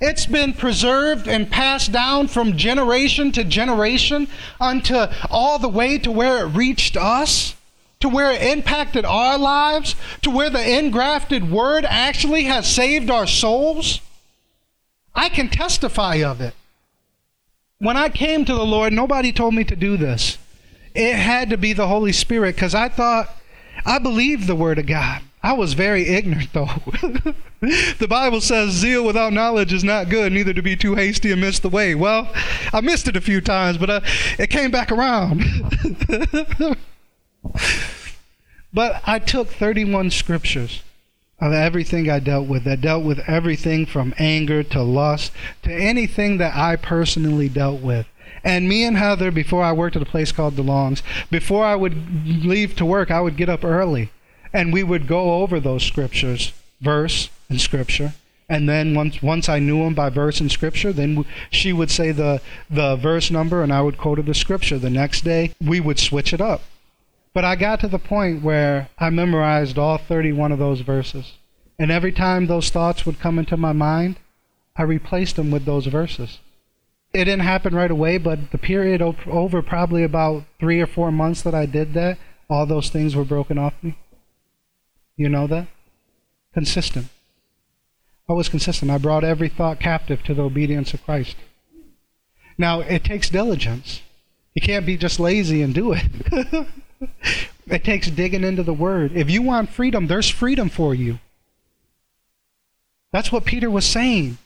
It's 0.00 0.24
been 0.24 0.54
preserved 0.54 1.28
and 1.28 1.50
passed 1.50 1.92
down 1.92 2.28
from 2.28 2.56
generation 2.56 3.32
to 3.32 3.44
generation 3.44 4.28
unto 4.58 5.06
all 5.28 5.58
the 5.58 5.68
way 5.68 5.98
to 5.98 6.10
where 6.10 6.46
it 6.46 6.50
reached 6.50 6.96
us, 6.96 7.54
to 7.98 8.08
where 8.08 8.32
it 8.32 8.40
impacted 8.40 9.04
our 9.04 9.36
lives, 9.36 9.94
to 10.22 10.30
where 10.30 10.48
the 10.48 10.78
engrafted 10.78 11.50
word 11.50 11.84
actually 11.84 12.44
has 12.44 12.66
saved 12.66 13.10
our 13.10 13.26
souls. 13.26 14.00
I 15.14 15.28
can 15.28 15.50
testify 15.50 16.16
of 16.16 16.40
it. 16.40 16.54
When 17.80 17.96
I 17.96 18.10
came 18.10 18.44
to 18.44 18.52
the 18.52 18.64
Lord, 18.66 18.92
nobody 18.92 19.32
told 19.32 19.54
me 19.54 19.64
to 19.64 19.74
do 19.74 19.96
this. 19.96 20.36
It 20.94 21.14
had 21.16 21.48
to 21.48 21.56
be 21.56 21.72
the 21.72 21.88
Holy 21.88 22.12
Spirit 22.12 22.54
because 22.54 22.74
I 22.74 22.90
thought, 22.90 23.34
I 23.86 23.98
believed 23.98 24.46
the 24.46 24.54
Word 24.54 24.78
of 24.78 24.86
God. 24.86 25.22
I 25.42 25.54
was 25.54 25.72
very 25.72 26.06
ignorant, 26.06 26.52
though. 26.52 26.66
the 27.60 28.06
Bible 28.06 28.42
says 28.42 28.72
zeal 28.72 29.02
without 29.02 29.32
knowledge 29.32 29.72
is 29.72 29.82
not 29.82 30.10
good, 30.10 30.30
neither 30.30 30.52
to 30.52 30.60
be 30.60 30.76
too 30.76 30.94
hasty 30.94 31.32
and 31.32 31.40
miss 31.40 31.58
the 31.58 31.70
way. 31.70 31.94
Well, 31.94 32.30
I 32.70 32.82
missed 32.82 33.08
it 33.08 33.16
a 33.16 33.20
few 33.22 33.40
times, 33.40 33.78
but 33.78 33.88
uh, 33.88 34.00
it 34.38 34.50
came 34.50 34.70
back 34.70 34.92
around. 34.92 35.42
but 38.74 39.00
I 39.06 39.18
took 39.18 39.48
31 39.48 40.10
scriptures 40.10 40.82
of 41.40 41.52
everything 41.52 42.10
I 42.10 42.18
dealt 42.18 42.46
with. 42.46 42.66
I 42.66 42.76
dealt 42.76 43.04
with 43.04 43.20
everything 43.26 43.86
from 43.86 44.14
anger 44.18 44.62
to 44.64 44.82
lust 44.82 45.32
to 45.62 45.72
anything 45.72 46.38
that 46.38 46.54
I 46.54 46.76
personally 46.76 47.48
dealt 47.48 47.80
with. 47.80 48.06
And 48.44 48.68
me 48.68 48.84
and 48.84 48.96
Heather, 48.96 49.30
before 49.30 49.62
I 49.62 49.72
worked 49.72 49.96
at 49.96 50.02
a 50.02 50.06
place 50.06 50.32
called 50.32 50.56
DeLong's, 50.56 51.02
before 51.30 51.64
I 51.64 51.76
would 51.76 52.44
leave 52.44 52.76
to 52.76 52.86
work, 52.86 53.10
I 53.10 53.20
would 53.20 53.36
get 53.36 53.48
up 53.48 53.64
early 53.64 54.10
and 54.52 54.72
we 54.72 54.82
would 54.82 55.06
go 55.06 55.42
over 55.42 55.60
those 55.60 55.84
scriptures, 55.84 56.52
verse 56.80 57.30
and 57.48 57.60
scripture. 57.60 58.14
And 58.48 58.68
then 58.68 58.94
once 58.94 59.22
once 59.22 59.48
I 59.48 59.60
knew 59.60 59.84
them 59.84 59.94
by 59.94 60.08
verse 60.08 60.40
and 60.40 60.50
scripture, 60.50 60.92
then 60.92 61.24
she 61.50 61.72
would 61.72 61.90
say 61.90 62.10
the 62.10 62.40
the 62.68 62.96
verse 62.96 63.30
number 63.30 63.62
and 63.62 63.72
I 63.72 63.80
would 63.80 63.96
quote 63.96 64.18
her 64.18 64.24
the 64.24 64.34
scripture. 64.34 64.78
The 64.78 64.90
next 64.90 65.22
day 65.22 65.52
we 65.64 65.78
would 65.78 66.00
switch 66.00 66.32
it 66.32 66.40
up. 66.40 66.62
But 67.32 67.44
I 67.44 67.56
got 67.56 67.80
to 67.80 67.88
the 67.88 67.98
point 67.98 68.42
where 68.42 68.88
I 68.98 69.10
memorized 69.10 69.78
all 69.78 69.98
31 69.98 70.52
of 70.52 70.58
those 70.58 70.80
verses. 70.80 71.34
And 71.78 71.90
every 71.90 72.12
time 72.12 72.46
those 72.46 72.70
thoughts 72.70 73.06
would 73.06 73.20
come 73.20 73.38
into 73.38 73.56
my 73.56 73.72
mind, 73.72 74.18
I 74.76 74.82
replaced 74.82 75.36
them 75.36 75.50
with 75.50 75.64
those 75.64 75.86
verses. 75.86 76.38
It 77.12 77.24
didn't 77.24 77.40
happen 77.40 77.74
right 77.74 77.90
away, 77.90 78.18
but 78.18 78.50
the 78.50 78.58
period 78.58 79.00
over 79.02 79.62
probably 79.62 80.02
about 80.02 80.44
three 80.58 80.80
or 80.80 80.86
four 80.86 81.10
months 81.10 81.42
that 81.42 81.54
I 81.54 81.66
did 81.66 81.94
that, 81.94 82.18
all 82.48 82.66
those 82.66 82.88
things 82.88 83.16
were 83.16 83.24
broken 83.24 83.58
off 83.58 83.74
me. 83.82 83.96
You 85.16 85.28
know 85.28 85.46
that? 85.46 85.68
Consistent. 86.52 87.06
I 88.28 88.32
was 88.32 88.48
consistent. 88.48 88.90
I 88.90 88.98
brought 88.98 89.24
every 89.24 89.48
thought 89.48 89.80
captive 89.80 90.22
to 90.24 90.34
the 90.34 90.42
obedience 90.42 90.94
of 90.94 91.04
Christ. 91.04 91.36
Now, 92.56 92.80
it 92.80 93.04
takes 93.04 93.28
diligence. 93.28 94.02
You 94.54 94.62
can't 94.62 94.86
be 94.86 94.96
just 94.96 95.18
lazy 95.18 95.62
and 95.62 95.74
do 95.74 95.92
it. 95.92 96.68
it 97.66 97.84
takes 97.84 98.10
digging 98.10 98.44
into 98.44 98.62
the 98.62 98.74
Word. 98.74 99.12
If 99.14 99.30
you 99.30 99.42
want 99.42 99.70
freedom, 99.70 100.06
there's 100.06 100.28
freedom 100.28 100.68
for 100.68 100.94
you. 100.94 101.18
That's 103.12 103.32
what 103.32 103.44
Peter 103.44 103.70
was 103.70 103.84
saying. 103.84 104.38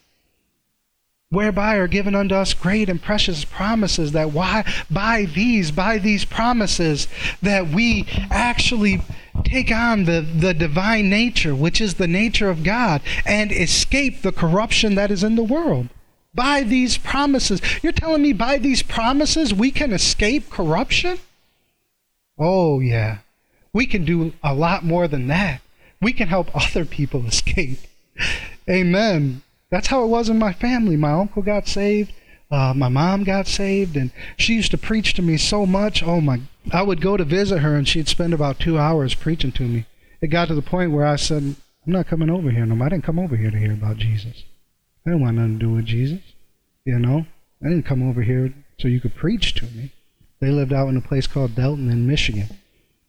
Whereby 1.30 1.76
are 1.76 1.88
given 1.88 2.14
unto 2.14 2.34
us 2.34 2.54
great 2.54 2.88
and 2.88 3.02
precious 3.02 3.44
promises, 3.44 4.12
that 4.12 4.30
why 4.30 4.64
by 4.90 5.24
these, 5.24 5.72
by 5.72 5.98
these 5.98 6.24
promises, 6.24 7.08
that 7.42 7.68
we 7.68 8.06
actually 8.30 9.02
take 9.42 9.72
on 9.72 10.04
the, 10.04 10.20
the 10.20 10.54
divine 10.54 11.10
nature, 11.10 11.54
which 11.54 11.80
is 11.80 11.94
the 11.94 12.06
nature 12.06 12.48
of 12.48 12.62
God, 12.62 13.02
and 13.26 13.50
escape 13.50 14.22
the 14.22 14.32
corruption 14.32 14.94
that 14.94 15.10
is 15.10 15.24
in 15.24 15.34
the 15.34 15.42
world. 15.42 15.88
By 16.34 16.62
these 16.62 16.98
promises. 16.98 17.60
You're 17.82 17.92
telling 17.92 18.22
me 18.22 18.32
by 18.32 18.58
these 18.58 18.82
promises 18.82 19.52
we 19.52 19.70
can 19.70 19.92
escape 19.92 20.50
corruption? 20.50 21.18
Oh, 22.38 22.80
yeah. 22.80 23.18
We 23.72 23.86
can 23.86 24.04
do 24.04 24.32
a 24.42 24.54
lot 24.54 24.84
more 24.84 25.08
than 25.08 25.26
that. 25.28 25.60
We 26.00 26.12
can 26.12 26.28
help 26.28 26.48
other 26.54 26.84
people 26.84 27.26
escape. 27.26 27.78
Amen. 28.68 29.42
That's 29.70 29.88
how 29.88 30.04
it 30.04 30.08
was 30.08 30.28
in 30.28 30.38
my 30.38 30.52
family. 30.52 30.96
My 30.96 31.12
uncle 31.12 31.42
got 31.42 31.66
saved. 31.66 32.12
Uh, 32.50 32.72
my 32.72 32.88
mom 32.88 33.24
got 33.24 33.46
saved, 33.48 33.96
and 33.96 34.12
she 34.36 34.54
used 34.54 34.70
to 34.70 34.78
preach 34.78 35.14
to 35.14 35.22
me 35.22 35.36
so 35.36 35.66
much. 35.66 36.02
Oh 36.02 36.20
my! 36.20 36.40
I 36.70 36.82
would 36.82 37.00
go 37.00 37.16
to 37.16 37.24
visit 37.24 37.60
her, 37.60 37.74
and 37.74 37.88
she'd 37.88 38.06
spend 38.06 38.32
about 38.32 38.60
two 38.60 38.78
hours 38.78 39.14
preaching 39.14 39.50
to 39.52 39.64
me. 39.64 39.86
It 40.20 40.28
got 40.28 40.48
to 40.48 40.54
the 40.54 40.62
point 40.62 40.92
where 40.92 41.06
I 41.06 41.16
said, 41.16 41.42
"I'm 41.42 41.92
not 41.92 42.06
coming 42.06 42.30
over 42.30 42.50
here 42.50 42.64
no 42.66 42.76
more. 42.76 42.86
I 42.86 42.90
didn't 42.90 43.04
come 43.04 43.18
over 43.18 43.36
here 43.36 43.50
to 43.50 43.58
hear 43.58 43.72
about 43.72 43.96
Jesus. 43.96 44.44
I 45.04 45.10
didn't 45.10 45.22
want 45.22 45.36
nothing 45.36 45.58
to 45.58 45.66
do 45.66 45.72
with 45.72 45.86
Jesus. 45.86 46.20
You 46.84 46.98
know, 46.98 47.26
I 47.64 47.68
didn't 47.70 47.86
come 47.86 48.08
over 48.08 48.22
here 48.22 48.54
so 48.78 48.86
you 48.86 49.00
could 49.00 49.16
preach 49.16 49.54
to 49.54 49.64
me." 49.64 49.90
They 50.44 50.50
lived 50.50 50.74
out 50.74 50.88
in 50.88 50.96
a 50.98 51.00
place 51.00 51.26
called 51.26 51.54
Delton 51.54 51.90
in 51.90 52.06
Michigan, 52.06 52.48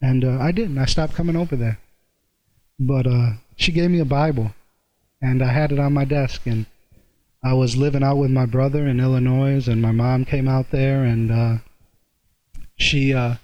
and 0.00 0.24
uh, 0.24 0.38
I 0.40 0.52
didn't. 0.52 0.78
I 0.78 0.86
stopped 0.86 1.12
coming 1.12 1.36
over 1.36 1.54
there. 1.54 1.78
But 2.80 3.06
uh, 3.06 3.32
she 3.56 3.72
gave 3.72 3.90
me 3.90 4.00
a 4.00 4.06
Bible, 4.06 4.54
and 5.20 5.42
I 5.42 5.52
had 5.52 5.70
it 5.70 5.78
on 5.78 5.92
my 5.92 6.06
desk, 6.06 6.46
and 6.46 6.64
I 7.44 7.52
was 7.52 7.76
living 7.76 8.02
out 8.02 8.16
with 8.16 8.30
my 8.30 8.46
brother 8.46 8.86
in 8.86 9.00
Illinois, 9.00 9.68
and 9.68 9.82
my 9.82 9.92
mom 9.92 10.24
came 10.24 10.48
out 10.48 10.70
there, 10.70 11.04
and 11.04 11.30
uh, 11.30 11.56
she, 12.76 13.12
uh, 13.12 13.34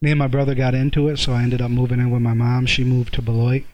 me 0.00 0.12
and 0.12 0.18
my 0.18 0.26
brother 0.26 0.54
got 0.54 0.74
into 0.74 1.08
it, 1.08 1.18
so 1.18 1.34
I 1.34 1.42
ended 1.42 1.60
up 1.60 1.70
moving 1.70 2.00
in 2.00 2.10
with 2.10 2.22
my 2.22 2.32
mom. 2.32 2.64
She 2.64 2.84
moved 2.84 3.12
to 3.14 3.22
Beloit. 3.22 3.64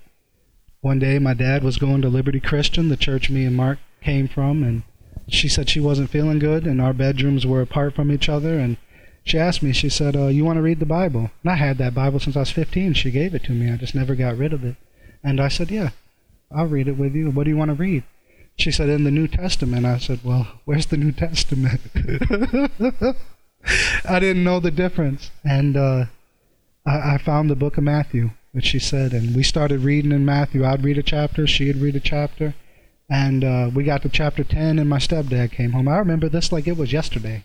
One 0.80 0.98
day, 0.98 1.20
my 1.20 1.34
dad 1.34 1.62
was 1.62 1.78
going 1.78 2.02
to 2.02 2.08
Liberty 2.08 2.40
Christian, 2.40 2.88
the 2.88 2.96
church 2.96 3.30
me 3.30 3.44
and 3.44 3.56
Mark 3.56 3.78
came 4.02 4.26
from, 4.26 4.64
and 4.64 4.82
she 5.28 5.46
said 5.48 5.68
she 5.68 5.78
wasn't 5.78 6.10
feeling 6.10 6.40
good, 6.40 6.66
and 6.66 6.80
our 6.80 6.92
bedrooms 6.92 7.46
were 7.46 7.62
apart 7.62 7.94
from 7.94 8.10
each 8.10 8.28
other, 8.28 8.58
and 8.58 8.76
she 9.24 9.38
asked 9.38 9.62
me, 9.62 9.72
she 9.72 9.88
said, 9.88 10.16
uh, 10.16 10.26
You 10.26 10.44
want 10.44 10.56
to 10.56 10.62
read 10.62 10.80
the 10.80 10.86
Bible? 10.86 11.30
And 11.42 11.52
I 11.52 11.56
had 11.56 11.78
that 11.78 11.94
Bible 11.94 12.20
since 12.20 12.36
I 12.36 12.40
was 12.40 12.50
15. 12.50 12.94
She 12.94 13.10
gave 13.10 13.34
it 13.34 13.44
to 13.44 13.52
me. 13.52 13.70
I 13.70 13.76
just 13.76 13.94
never 13.94 14.14
got 14.14 14.36
rid 14.36 14.52
of 14.52 14.64
it. 14.64 14.76
And 15.22 15.40
I 15.40 15.48
said, 15.48 15.70
Yeah, 15.70 15.90
I'll 16.50 16.66
read 16.66 16.88
it 16.88 16.96
with 16.96 17.14
you. 17.14 17.30
What 17.30 17.44
do 17.44 17.50
you 17.50 17.56
want 17.56 17.70
to 17.70 17.74
read? 17.74 18.04
She 18.56 18.70
said, 18.70 18.88
In 18.88 19.04
the 19.04 19.10
New 19.10 19.28
Testament. 19.28 19.86
I 19.86 19.98
said, 19.98 20.20
Well, 20.24 20.48
where's 20.64 20.86
the 20.86 20.96
New 20.96 21.12
Testament? 21.12 21.80
I 24.08 24.18
didn't 24.18 24.44
know 24.44 24.58
the 24.58 24.70
difference. 24.70 25.30
And 25.44 25.76
uh, 25.76 26.06
I, 26.86 27.14
I 27.14 27.18
found 27.18 27.50
the 27.50 27.56
book 27.56 27.76
of 27.76 27.84
Matthew, 27.84 28.30
which 28.52 28.66
she 28.66 28.78
said, 28.78 29.12
and 29.12 29.36
we 29.36 29.42
started 29.42 29.80
reading 29.80 30.12
in 30.12 30.24
Matthew. 30.24 30.64
I'd 30.64 30.84
read 30.84 30.98
a 30.98 31.02
chapter, 31.02 31.46
she'd 31.46 31.76
read 31.76 31.96
a 31.96 32.00
chapter. 32.00 32.54
And 33.08 33.42
uh, 33.42 33.70
we 33.74 33.84
got 33.84 34.02
to 34.02 34.08
chapter 34.08 34.44
10, 34.44 34.78
and 34.78 34.88
my 34.88 34.98
stepdad 34.98 35.50
came 35.50 35.72
home. 35.72 35.88
I 35.88 35.98
remember 35.98 36.28
this 36.28 36.52
like 36.52 36.68
it 36.68 36.76
was 36.76 36.92
yesterday. 36.92 37.44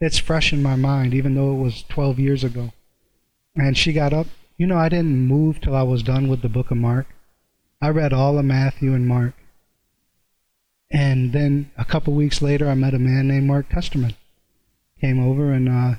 It's 0.00 0.18
fresh 0.18 0.52
in 0.52 0.62
my 0.62 0.76
mind, 0.76 1.12
even 1.12 1.34
though 1.34 1.52
it 1.52 1.62
was 1.62 1.82
12 1.88 2.18
years 2.18 2.42
ago. 2.42 2.72
And 3.54 3.76
she 3.76 3.92
got 3.92 4.12
up. 4.12 4.26
You 4.56 4.66
know, 4.66 4.78
I 4.78 4.88
didn't 4.88 5.26
move 5.26 5.60
till 5.60 5.76
I 5.76 5.82
was 5.82 6.02
done 6.02 6.28
with 6.28 6.42
the 6.42 6.48
book 6.48 6.70
of 6.70 6.78
Mark. 6.78 7.06
I 7.82 7.88
read 7.88 8.12
all 8.12 8.38
of 8.38 8.44
Matthew 8.44 8.94
and 8.94 9.06
Mark. 9.06 9.34
And 10.90 11.32
then 11.32 11.70
a 11.76 11.84
couple 11.84 12.14
weeks 12.14 12.42
later, 12.42 12.68
I 12.68 12.74
met 12.74 12.94
a 12.94 12.98
man 12.98 13.28
named 13.28 13.46
Mark 13.46 13.68
Custerman. 13.68 14.14
Came 15.00 15.22
over 15.22 15.52
and 15.52 15.68
uh, 15.68 15.94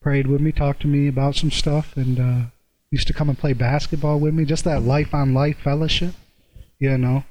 prayed 0.00 0.26
with 0.26 0.40
me, 0.40 0.52
talked 0.52 0.82
to 0.82 0.86
me 0.86 1.08
about 1.08 1.34
some 1.34 1.50
stuff, 1.50 1.96
and 1.96 2.20
uh, 2.20 2.46
used 2.90 3.06
to 3.08 3.12
come 3.12 3.28
and 3.28 3.38
play 3.38 3.52
basketball 3.52 4.20
with 4.20 4.32
me. 4.34 4.44
Just 4.44 4.64
that 4.64 4.82
life 4.82 5.12
on 5.12 5.34
life 5.34 5.58
fellowship, 5.58 6.14
you 6.78 6.96
know. 6.96 7.24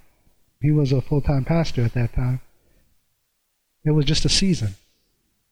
He 0.61 0.71
was 0.71 0.91
a 0.91 1.01
full 1.01 1.21
time 1.21 1.45
pastor 1.45 1.83
at 1.83 1.93
that 1.93 2.13
time. 2.13 2.41
It 3.83 3.91
was 3.91 4.05
just 4.05 4.25
a 4.25 4.29
season. 4.29 4.75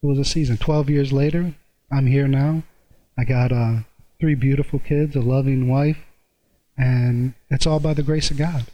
It 0.04 0.08
was 0.08 0.20
a 0.20 0.26
season. 0.26 0.58
Twelve 0.58 0.90
years 0.90 1.14
later, 1.14 1.56
I'm 1.90 2.08
here 2.08 2.28
now. 2.28 2.64
I 3.18 3.24
got 3.24 3.54
uh, 3.54 3.84
three 4.20 4.36
beautiful 4.36 4.80
kids, 4.80 5.16
a 5.16 5.22
loving 5.22 5.70
wife, 5.70 6.00
and 6.78 7.36
it's 7.50 7.66
all 7.66 7.80
by 7.80 7.94
the 7.94 8.04
grace 8.04 8.30
of 8.30 8.38
God. 8.38 8.66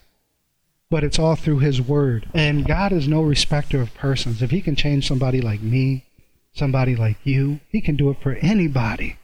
But 0.89 1.03
it's 1.03 1.19
all 1.19 1.35
through 1.35 1.59
His 1.59 1.83
Word. 1.83 2.27
And 2.33 2.65
God 2.65 2.91
is 2.91 3.07
no 3.07 3.21
respecter 3.21 3.79
of 3.79 3.93
persons. 3.93 4.41
If 4.41 4.49
He 4.49 4.59
can 4.59 4.75
change 4.75 5.07
somebody 5.07 5.39
like 5.39 5.61
me, 5.61 6.05
somebody 6.51 6.95
like 6.95 7.17
you, 7.23 7.59
He 7.69 7.79
can 7.79 7.95
do 7.95 8.09
it 8.09 8.17
for 8.23 8.33
anybody. 8.37 9.17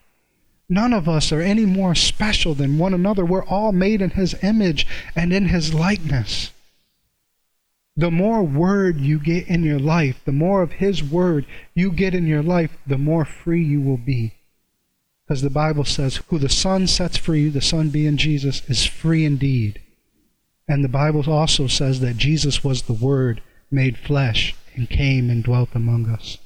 None 0.69 0.93
of 0.93 1.09
us 1.09 1.31
are 1.31 1.41
any 1.41 1.65
more 1.65 1.95
special 1.95 2.53
than 2.53 2.77
one 2.77 2.93
another. 2.93 3.25
We're 3.25 3.45
all 3.45 3.71
made 3.71 4.03
in 4.03 4.11
His 4.11 4.35
image 4.43 4.85
and 5.15 5.33
in 5.33 5.47
His 5.47 5.73
likeness. 5.73 6.51
The 7.97 8.11
more 8.11 8.43
word 8.43 8.99
you 8.99 9.19
get 9.19 9.47
in 9.47 9.63
your 9.63 9.79
life, 9.79 10.21
the 10.25 10.33
more 10.33 10.61
of 10.61 10.73
His 10.73 11.01
word 11.01 11.45
you 11.73 11.91
get 11.91 12.13
in 12.13 12.27
your 12.27 12.43
life, 12.43 12.77
the 12.85 12.97
more 12.97 13.23
free 13.23 13.63
you 13.63 13.81
will 13.81 13.97
be. 13.97 14.33
Because 15.25 15.41
the 15.41 15.49
Bible 15.49 15.85
says, 15.85 16.17
Who 16.27 16.37
the 16.37 16.49
Son 16.49 16.87
sets 16.87 17.17
free, 17.17 17.49
the 17.49 17.61
Son 17.61 17.89
being 17.89 18.17
Jesus, 18.17 18.61
is 18.69 18.85
free 18.85 19.23
indeed. 19.23 19.81
And 20.67 20.83
the 20.83 20.89
Bible 20.89 21.31
also 21.31 21.67
says 21.67 22.01
that 22.01 22.17
Jesus 22.17 22.63
was 22.63 22.83
the 22.83 22.93
Word 22.93 23.41
made 23.71 23.97
flesh 23.97 24.55
and 24.75 24.89
came 24.89 25.29
and 25.29 25.43
dwelt 25.43 25.69
among 25.73 26.09
us. 26.09 26.37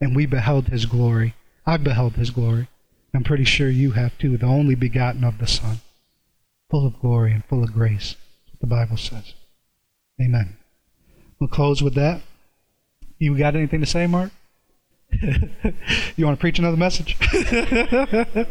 And 0.00 0.14
we 0.14 0.26
beheld 0.26 0.68
His 0.68 0.86
glory. 0.86 1.34
I've 1.64 1.82
beheld 1.82 2.14
His 2.16 2.30
glory. 2.30 2.68
I'm 3.14 3.24
pretty 3.24 3.44
sure 3.44 3.70
you 3.70 3.92
have 3.92 4.18
too, 4.18 4.36
the 4.36 4.46
only 4.46 4.74
begotten 4.74 5.24
of 5.24 5.38
the 5.38 5.46
Son, 5.46 5.80
full 6.68 6.86
of 6.86 6.98
glory 7.00 7.32
and 7.32 7.44
full 7.44 7.62
of 7.62 7.72
grace. 7.72 8.16
the 8.60 8.66
Bible 8.66 8.96
says. 8.96 9.34
Amen. 10.20 10.56
We'll 11.44 11.50
close 11.50 11.82
with 11.82 11.92
that. 11.96 12.22
You 13.18 13.36
got 13.36 13.54
anything 13.54 13.80
to 13.80 13.86
say, 13.86 14.06
Mark? 14.06 14.30
you 15.12 16.24
want 16.24 16.38
to 16.38 16.40
preach 16.40 16.58
another 16.58 16.78
message? 16.78 17.18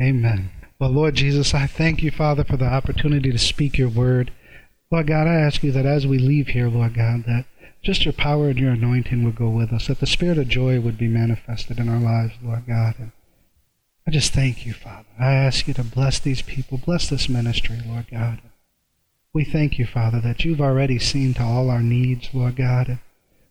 Amen. 0.00 0.52
Well, 0.78 0.90
Lord 0.90 1.16
Jesus, 1.16 1.54
I 1.54 1.66
thank 1.66 2.04
you, 2.04 2.12
Father, 2.12 2.44
for 2.44 2.56
the 2.56 2.66
opportunity 2.66 3.32
to 3.32 3.38
speak 3.38 3.78
your 3.78 3.88
word. 3.88 4.32
Lord 4.92 5.08
God, 5.08 5.26
I 5.26 5.34
ask 5.34 5.64
you 5.64 5.72
that 5.72 5.86
as 5.86 6.06
we 6.06 6.20
leave 6.20 6.46
here, 6.46 6.68
Lord 6.68 6.94
God, 6.94 7.24
that 7.26 7.46
just 7.82 8.04
your 8.04 8.14
power 8.14 8.50
and 8.50 8.60
your 8.60 8.70
anointing 8.70 9.24
would 9.24 9.34
go 9.34 9.48
with 9.48 9.72
us, 9.72 9.88
that 9.88 9.98
the 9.98 10.06
spirit 10.06 10.38
of 10.38 10.46
joy 10.46 10.78
would 10.78 10.98
be 10.98 11.08
manifested 11.08 11.80
in 11.80 11.88
our 11.88 11.98
lives, 11.98 12.34
Lord 12.40 12.68
God. 12.68 12.94
And 13.00 13.10
I 14.06 14.12
just 14.12 14.32
thank 14.32 14.64
you, 14.64 14.72
Father. 14.72 15.08
I 15.18 15.32
ask 15.32 15.66
you 15.66 15.74
to 15.74 15.82
bless 15.82 16.20
these 16.20 16.42
people, 16.42 16.78
bless 16.78 17.08
this 17.08 17.28
ministry, 17.28 17.80
Lord 17.84 18.06
God. 18.08 18.40
We 19.34 19.44
thank 19.44 19.78
you, 19.78 19.86
Father, 19.86 20.20
that 20.20 20.44
you've 20.44 20.60
already 20.60 20.98
seen 20.98 21.32
to 21.34 21.42
all 21.42 21.70
our 21.70 21.80
needs, 21.82 22.28
Lord 22.34 22.56
God. 22.56 22.98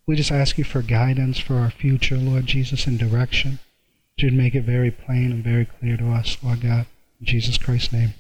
We 0.06 0.15
just 0.15 0.32
ask 0.32 0.60
you 0.60 0.63
for 0.63 0.84
guidance 0.84 1.39
for 1.39 1.56
our 1.56 1.72
future, 1.72 2.17
Lord 2.17 2.46
Jesus, 2.46 2.86
and 2.86 3.00
direction. 3.00 3.58
You'd 4.17 4.34
make 4.34 4.54
it 4.54 4.62
very 4.62 4.91
plain 4.91 5.32
and 5.32 5.44
very 5.44 5.65
clear 5.65 5.98
to 5.98 6.12
us, 6.12 6.38
Lord 6.44 6.62
God. 6.62 6.86
In 7.20 7.26
Jesus 7.26 7.58
Christ's 7.58 7.94
name, 7.94 8.13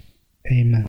amen. 0.51 0.79